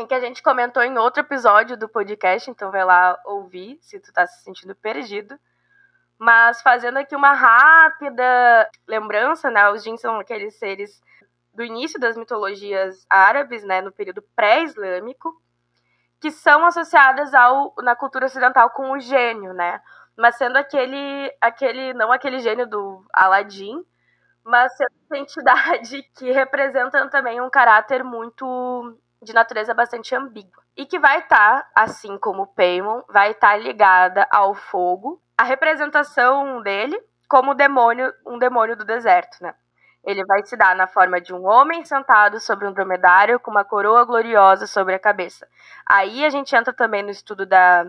[0.00, 4.00] Em que a gente comentou em outro episódio do podcast, então vai lá ouvir se
[4.00, 5.38] tu tá se sentindo perdido.
[6.18, 9.68] Mas fazendo aqui uma rápida lembrança, né?
[9.68, 10.98] Os Jin são aqueles seres
[11.54, 15.32] do início das mitologias árabes, né, no período pré-islâmico,
[16.20, 19.80] que são associadas ao, na cultura ocidental com o gênio, né?
[20.16, 23.84] Mas sendo aquele, aquele não aquele gênio do Aladim,
[24.44, 30.62] mas sendo uma entidade que representa também um caráter muito de natureza bastante ambígua.
[30.76, 35.44] E que vai estar, tá, assim como Paimon, vai estar tá ligada ao fogo, a
[35.44, 36.98] representação dele
[37.28, 39.54] como demônio, um demônio do deserto, né?
[40.04, 43.64] Ele vai se dar na forma de um homem sentado sobre um dromedário com uma
[43.64, 45.46] coroa gloriosa sobre a cabeça.
[45.86, 47.86] Aí a gente entra também no estudo da,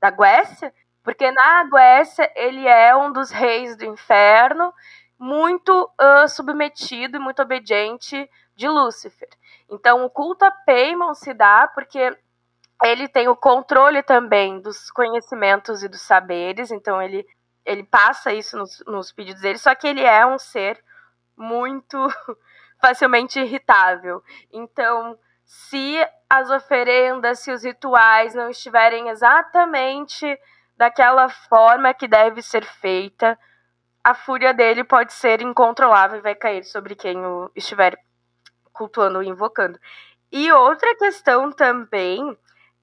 [0.00, 4.72] da Guécia, porque na Guécia ele é um dos reis do inferno,
[5.18, 9.28] muito uh, submetido e muito obediente de Lúcifer.
[9.70, 12.16] Então o culto a Paimon se dá porque
[12.82, 17.26] ele tem o controle também dos conhecimentos e dos saberes, então ele,
[17.64, 20.82] ele passa isso nos, nos pedidos dele, só que ele é um ser
[21.36, 21.98] muito
[22.80, 24.22] facilmente irritável.
[24.52, 25.96] Então, se
[26.28, 30.38] as oferendas, se os rituais não estiverem exatamente
[30.76, 33.38] daquela forma que deve ser feita,
[34.02, 37.96] a fúria dele pode ser incontrolável e vai cair sobre quem o estiver
[38.72, 39.78] cultuando ou invocando.
[40.30, 42.36] E outra questão também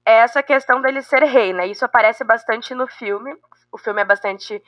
[0.04, 1.66] é essa questão dele ser rei, né?
[1.66, 3.36] Isso aparece bastante no filme.
[3.70, 4.60] O filme é bastante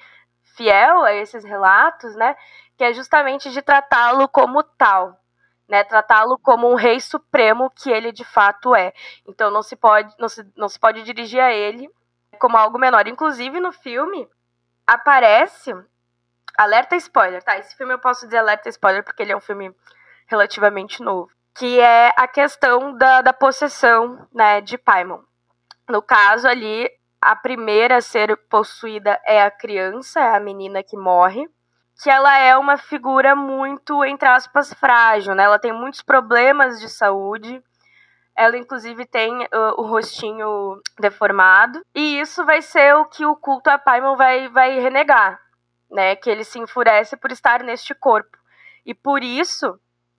[0.57, 2.34] fiel a esses relatos, né?
[2.76, 5.18] que é justamente de tratá-lo como tal,
[5.68, 5.84] né?
[5.84, 8.92] Tratá-lo como um rei supremo que ele de fato é.
[9.26, 11.88] Então não se pode não se, não se pode dirigir a ele
[12.38, 13.07] como algo menor.
[13.07, 14.28] Inclusive no filme
[14.86, 15.74] aparece
[16.59, 17.59] alerta spoiler, tá?
[17.59, 19.74] Esse filme eu posso dizer alerta spoiler porque ele é um filme
[20.26, 25.20] relativamente novo, que é a questão da, da possessão, né, de Paimon.
[25.88, 26.90] No caso ali,
[27.25, 31.49] a primeira a ser possuída é a criança, é a menina que morre
[32.03, 35.45] que ela é uma figura muito, entre aspas, frágil, né?
[35.45, 37.62] Ela tem muitos problemas de saúde.
[38.37, 41.81] Ela, inclusive, tem uh, o rostinho deformado.
[41.95, 45.41] E isso vai ser o que o culto a Paimon vai, vai renegar,
[45.91, 46.16] né?
[46.16, 48.37] Que ele se enfurece por estar neste corpo.
[48.85, 49.79] E por isso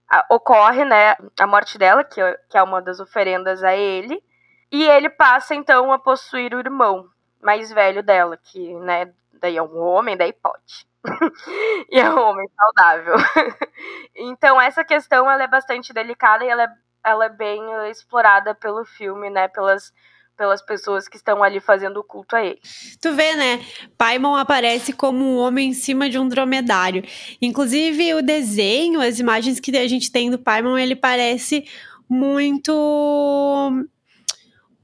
[0.09, 4.23] a, ocorre, né, a morte dela, que, que é uma das oferendas a ele.
[4.71, 7.07] E ele passa, então, a possuir o irmão
[7.41, 10.85] mais velho dela, que, né, daí é um homem, daí pode.
[11.91, 13.15] e é um homem saudável.
[14.15, 16.69] então essa questão ela é bastante delicada e ela é,
[17.03, 19.47] ela é bem explorada pelo filme, né?
[19.47, 19.93] Pelas
[20.37, 22.59] pelas pessoas que estão ali fazendo o culto a ele.
[23.01, 23.65] Tu vê, né?
[23.97, 27.03] Paimon aparece como um homem em cima de um dromedário.
[27.41, 31.65] Inclusive, o desenho, as imagens que a gente tem do Paimon, ele parece
[32.09, 32.73] muito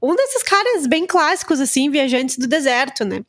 [0.02, 3.24] um desses caras bem clássicos, assim, viajantes do deserto, né?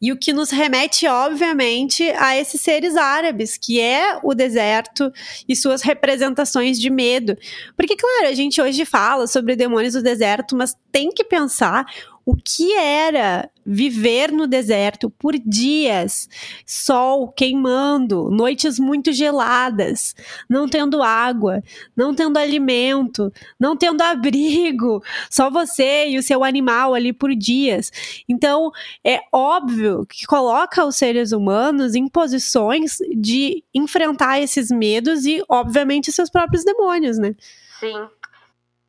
[0.00, 5.12] E o que nos remete, obviamente, a esses seres árabes, que é o deserto
[5.46, 7.36] e suas representações de medo.
[7.76, 11.84] Porque, claro, a gente hoje fala sobre demônios do deserto, mas tem que pensar
[12.26, 16.28] o que era viver no deserto por dias,
[16.66, 20.14] sol queimando, noites muito geladas,
[20.48, 21.62] não tendo água,
[21.96, 27.90] não tendo alimento, não tendo abrigo, só você e o seu animal ali por dias.
[28.28, 28.70] Então,
[29.04, 36.12] é óbvio que coloca os seres humanos em posições de enfrentar esses medos e, obviamente,
[36.12, 37.34] seus próprios demônios, né?
[37.80, 38.08] Sim,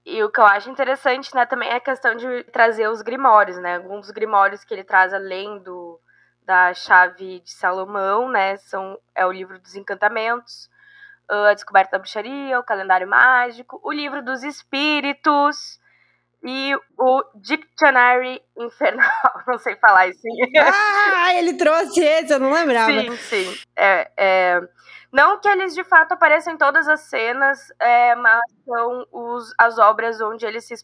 [0.06, 3.58] e o que eu acho interessante, né, também é a questão de trazer os grimórios,
[3.58, 3.78] né?
[3.78, 5.99] Alguns dos grimórios que ele traz além do
[6.45, 10.70] da chave de Salomão, né, são é o livro dos encantamentos,
[11.28, 15.80] a descoberta da bruxaria, o calendário mágico, o livro dos espíritos
[16.43, 19.10] e o Dictionary Infernal,
[19.47, 20.22] não sei falar isso.
[20.56, 22.91] Ah, ele trouxe esse, eu não lembrava.
[22.91, 23.58] Sim, sim.
[23.76, 24.62] É, é,
[25.16, 29.80] não que eles de fato apareçam em todas as cenas, é, mas são os, as
[29.80, 30.76] obras onde eles se,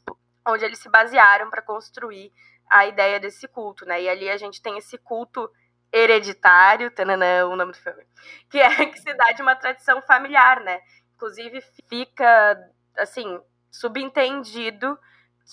[0.48, 2.32] onde eles se basearam para construir
[2.70, 4.02] a ideia desse culto, né?
[4.02, 5.52] E ali a gente tem esse culto
[5.92, 8.06] hereditário, tananã, o nome do filme,
[8.50, 10.80] que é que se dá de uma tradição familiar, né?
[11.16, 12.58] Inclusive fica
[12.98, 13.38] assim
[13.70, 14.98] subentendido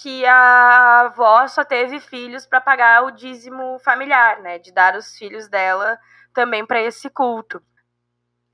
[0.00, 4.60] que a avó só teve filhos para pagar o dízimo familiar, né?
[4.60, 5.98] De dar os filhos dela
[6.32, 7.60] também para esse culto.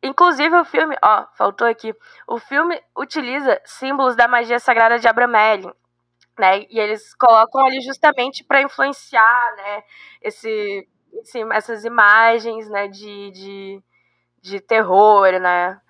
[0.05, 1.95] Inclusive o filme, ó, faltou aqui.
[2.29, 5.73] O filme utiliza símbolos da magia sagrada de Abramelin,
[6.39, 6.67] né?
[6.69, 9.83] E eles colocam ali justamente para influenciar, né?
[10.21, 10.87] Esse,
[11.55, 12.87] essas imagens, né?
[12.87, 13.83] De, de,
[14.43, 15.81] de terror, né?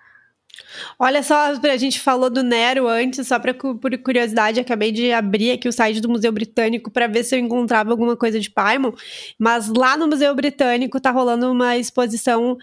[0.97, 5.51] Olha só, a gente falou do Nero antes, só pra, por curiosidade, acabei de abrir
[5.51, 8.93] aqui o site do Museu Britânico para ver se eu encontrava alguma coisa de Paimon,
[9.37, 12.57] mas lá no Museu Britânico tá rolando uma exposição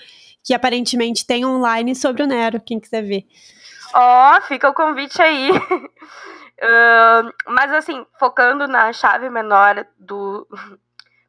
[0.45, 3.25] que aparentemente tem online sobre o Nero, quem quiser ver.
[3.95, 5.51] Ó, oh, fica o convite aí.
[5.53, 10.47] uh, mas assim, focando na chave menor do.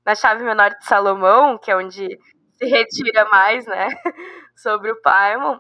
[0.06, 2.20] Na chave menor de Salomão, que é onde
[2.58, 3.88] se retira mais, né?
[4.54, 5.58] sobre o Paimon.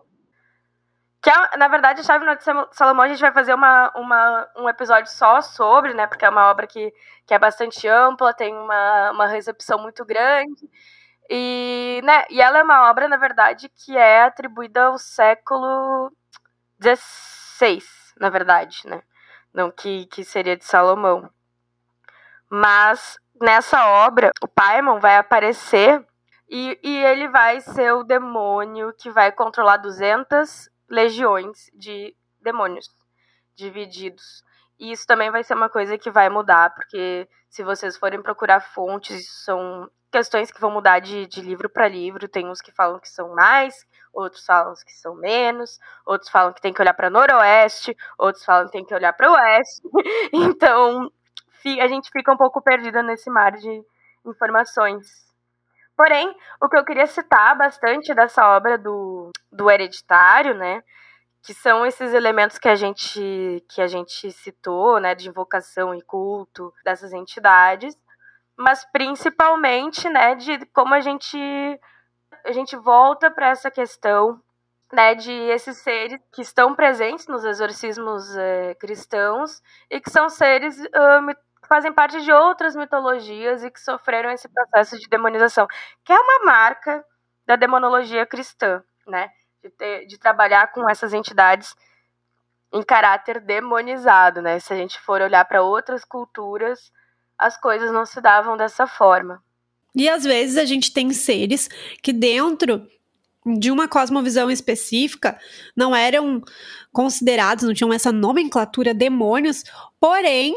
[1.21, 2.43] Que é, na verdade, a chave menor de
[2.75, 6.07] Salomão a gente vai fazer uma, uma, um episódio só sobre, né?
[6.07, 6.93] Porque é uma obra que,
[7.25, 10.69] que é bastante ampla, tem uma, uma recepção muito grande.
[11.29, 16.11] E, né, e ela é uma obra, na verdade, que é atribuída ao século
[16.81, 17.83] XVI,
[18.19, 19.01] na verdade, né?
[19.53, 21.29] Não que, que seria de Salomão.
[22.49, 26.05] Mas nessa obra, o Paimon vai aparecer
[26.49, 32.87] e, e ele vai ser o demônio que vai controlar 200 legiões de demônios
[33.55, 34.43] divididos.
[34.79, 38.59] E isso também vai ser uma coisa que vai mudar, porque se vocês forem procurar
[38.59, 42.27] fontes, são questões que vão mudar de, de livro para livro.
[42.27, 43.75] Tem uns que falam que são mais,
[44.13, 48.65] outros falam que são menos, outros falam que tem que olhar para noroeste, outros falam
[48.65, 49.81] que tem que olhar para oeste.
[50.33, 51.11] Então,
[51.79, 53.83] a gente fica um pouco perdida nesse mar de
[54.25, 55.07] informações.
[55.95, 60.83] Porém, o que eu queria citar bastante dessa obra do, do Hereditário, né,
[61.43, 66.01] que são esses elementos que a gente que a gente citou, né, de invocação e
[66.01, 67.97] culto dessas entidades,
[68.57, 71.37] mas principalmente, né, de como a gente
[72.45, 74.41] a gente volta para essa questão,
[74.91, 80.77] né, de esses seres que estão presentes nos exorcismos é, cristãos e que são seres
[80.81, 85.67] que fazem parte de outras mitologias e que sofreram esse processo de demonização,
[86.05, 87.03] que é uma marca
[87.45, 89.29] da demonologia cristã, né,
[89.63, 91.73] de, ter, de trabalhar com essas entidades
[92.71, 94.59] em caráter demonizado, né?
[94.59, 96.91] Se a gente for olhar para outras culturas,
[97.37, 99.41] as coisas não se davam dessa forma.
[99.95, 101.69] E às vezes a gente tem seres
[102.01, 102.85] que dentro
[103.45, 105.37] de uma cosmovisão específica
[105.75, 106.41] não eram
[106.91, 109.63] considerados, não tinham essa nomenclatura demônios,
[109.99, 110.55] porém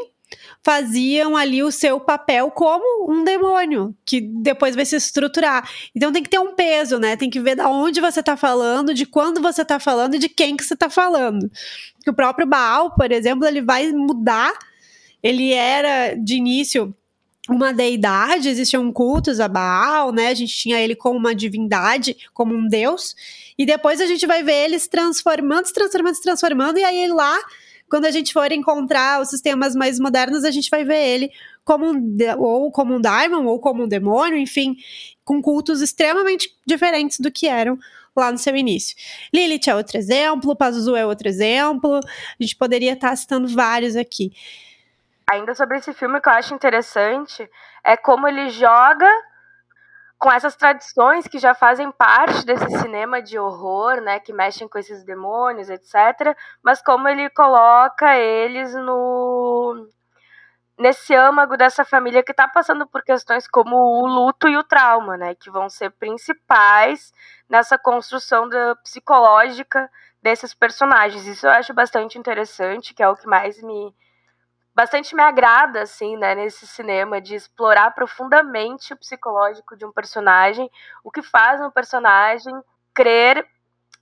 [0.63, 5.69] faziam ali o seu papel como um demônio, que depois vai se estruturar.
[5.95, 7.15] Então tem que ter um peso, né?
[7.15, 10.29] Tem que ver da onde você está falando, de quando você está falando e de
[10.29, 11.49] quem que você está falando.
[12.07, 14.53] O próprio Baal, por exemplo, ele vai mudar
[15.21, 16.95] ele era de início
[17.49, 20.27] uma deidade, existiam cultos a Baal, né?
[20.27, 23.15] A gente tinha ele como uma divindade, como um deus,
[23.57, 27.07] e depois a gente vai ver ele se transformando, se transformando, se transformando, e aí
[27.07, 27.37] lá,
[27.89, 31.31] quando a gente for encontrar os sistemas mais modernos, a gente vai ver ele
[31.63, 34.75] como um, ou como um daimon, ou como um demônio, enfim,
[35.23, 37.77] com cultos extremamente diferentes do que eram
[38.15, 38.95] lá no seu início.
[39.33, 44.31] Lilith é outro exemplo, Pazuzu é outro exemplo, a gente poderia estar citando vários aqui.
[45.29, 47.47] Ainda sobre esse filme, que eu acho interessante
[47.83, 49.09] é como ele joga
[50.17, 54.77] com essas tradições que já fazem parte desse cinema de horror, né, que mexem com
[54.77, 59.87] esses demônios, etc, mas como ele coloca eles no
[60.79, 65.17] nesse âmago dessa família que está passando por questões como o luto e o trauma,
[65.17, 67.11] né, que vão ser principais
[67.49, 69.89] nessa construção da psicológica
[70.21, 71.25] desses personagens.
[71.25, 73.93] Isso eu acho bastante interessante, que é o que mais me
[74.77, 80.69] bastante me agrada, assim, né, nesse cinema, de explorar profundamente o psicológico de um personagem,
[81.03, 82.53] o que faz um personagem
[82.93, 83.43] crer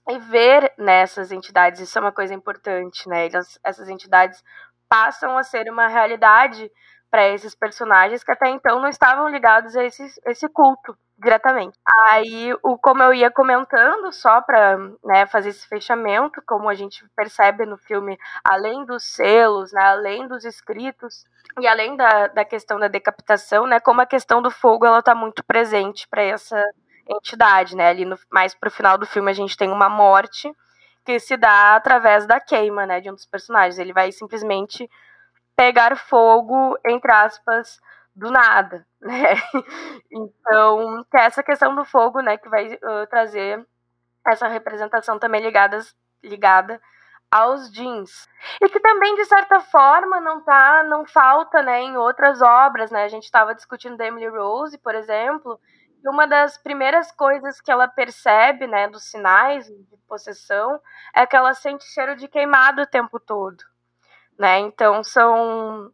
[0.06, 1.80] e ver nessas entidades.
[1.80, 3.26] Isso é uma coisa importante, né?
[3.64, 4.44] Essas entidades
[4.86, 6.70] passam a ser uma realidade
[7.10, 11.78] para esses personagens que até então não estavam ligados a esse, esse culto diretamente.
[12.08, 17.04] Aí, o, como eu ia comentando, só para né, fazer esse fechamento, como a gente
[17.16, 21.24] percebe no filme, além dos selos, né, além dos escritos,
[21.58, 25.14] e além da, da questão da decapitação, né, como a questão do fogo ela está
[25.14, 26.62] muito presente para essa
[27.08, 27.74] entidade.
[27.74, 30.52] Né, ali no, mais para o final do filme a gente tem uma morte
[31.04, 33.78] que se dá através da queima né, de um dos personagens.
[33.78, 34.90] Ele vai simplesmente
[35.56, 37.80] pegar fogo, entre aspas,
[38.14, 39.34] do nada, né?
[40.10, 43.64] Então, que é essa questão do fogo, né, que vai uh, trazer
[44.26, 45.78] essa representação também ligada,
[46.22, 46.80] ligada
[47.30, 48.28] aos jeans.
[48.60, 53.04] E que também, de certa forma, não tá, não falta, né, em outras obras, né?
[53.04, 55.60] A gente estava discutindo da Emily Rose, por exemplo,
[56.02, 60.80] e uma das primeiras coisas que ela percebe, né, dos sinais de possessão,
[61.14, 63.62] é que ela sente cheiro de queimado o tempo todo,
[64.38, 64.60] né?
[64.60, 65.92] Então são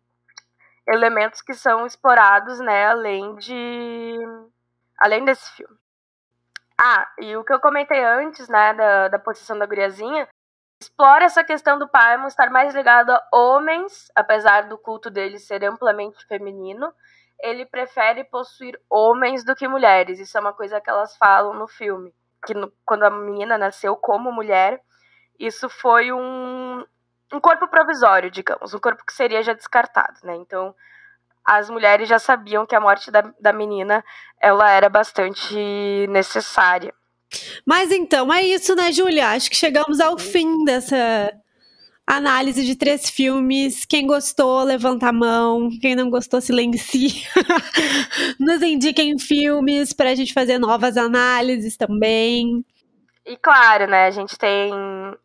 [0.86, 4.18] elementos que são explorados, né, além de
[4.98, 5.76] além desse filme.
[6.80, 10.28] Ah, e o que eu comentei antes, né, da, da posição da guriazinha,
[10.80, 15.64] explora essa questão do Paimon estar mais ligado a homens, apesar do culto dele ser
[15.64, 16.92] amplamente feminino,
[17.40, 20.18] ele prefere possuir homens do que mulheres.
[20.18, 22.12] Isso é uma coisa que elas falam no filme,
[22.44, 24.80] que no, quando a menina nasceu como mulher,
[25.38, 26.84] isso foi um,
[27.32, 30.36] um corpo provisório, digamos, um corpo que seria já descartado, né?
[30.36, 30.74] Então,
[31.44, 34.04] as mulheres já sabiam que a morte da, da menina
[34.40, 36.94] ela era bastante necessária.
[37.66, 39.28] Mas então, é isso, né, Júlia?
[39.28, 41.32] Acho que chegamos ao fim dessa
[42.06, 43.84] análise de três filmes.
[43.84, 45.70] Quem gostou, levanta a mão.
[45.80, 47.24] Quem não gostou, silencie.
[48.38, 52.64] Nos indiquem filmes para a gente fazer novas análises também.
[53.24, 54.72] E claro, né, a gente tem.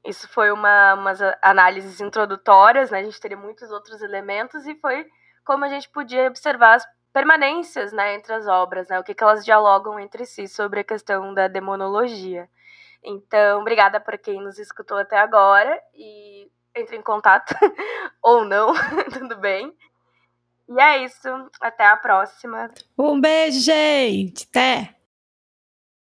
[0.05, 2.99] Isso foi uma, umas análises introdutórias, né?
[2.99, 5.05] A gente teria muitos outros elementos e foi
[5.43, 8.99] como a gente podia observar as permanências né, entre as obras, né?
[8.99, 12.47] O que, que elas dialogam entre si sobre a questão da demonologia.
[13.03, 17.55] Então, obrigada por quem nos escutou até agora e entre em contato
[18.21, 18.73] ou não,
[19.11, 19.73] tudo bem.
[20.69, 21.27] E é isso.
[21.61, 22.69] Até a próxima.
[22.97, 24.45] Um beijo, gente.
[24.49, 24.96] Até.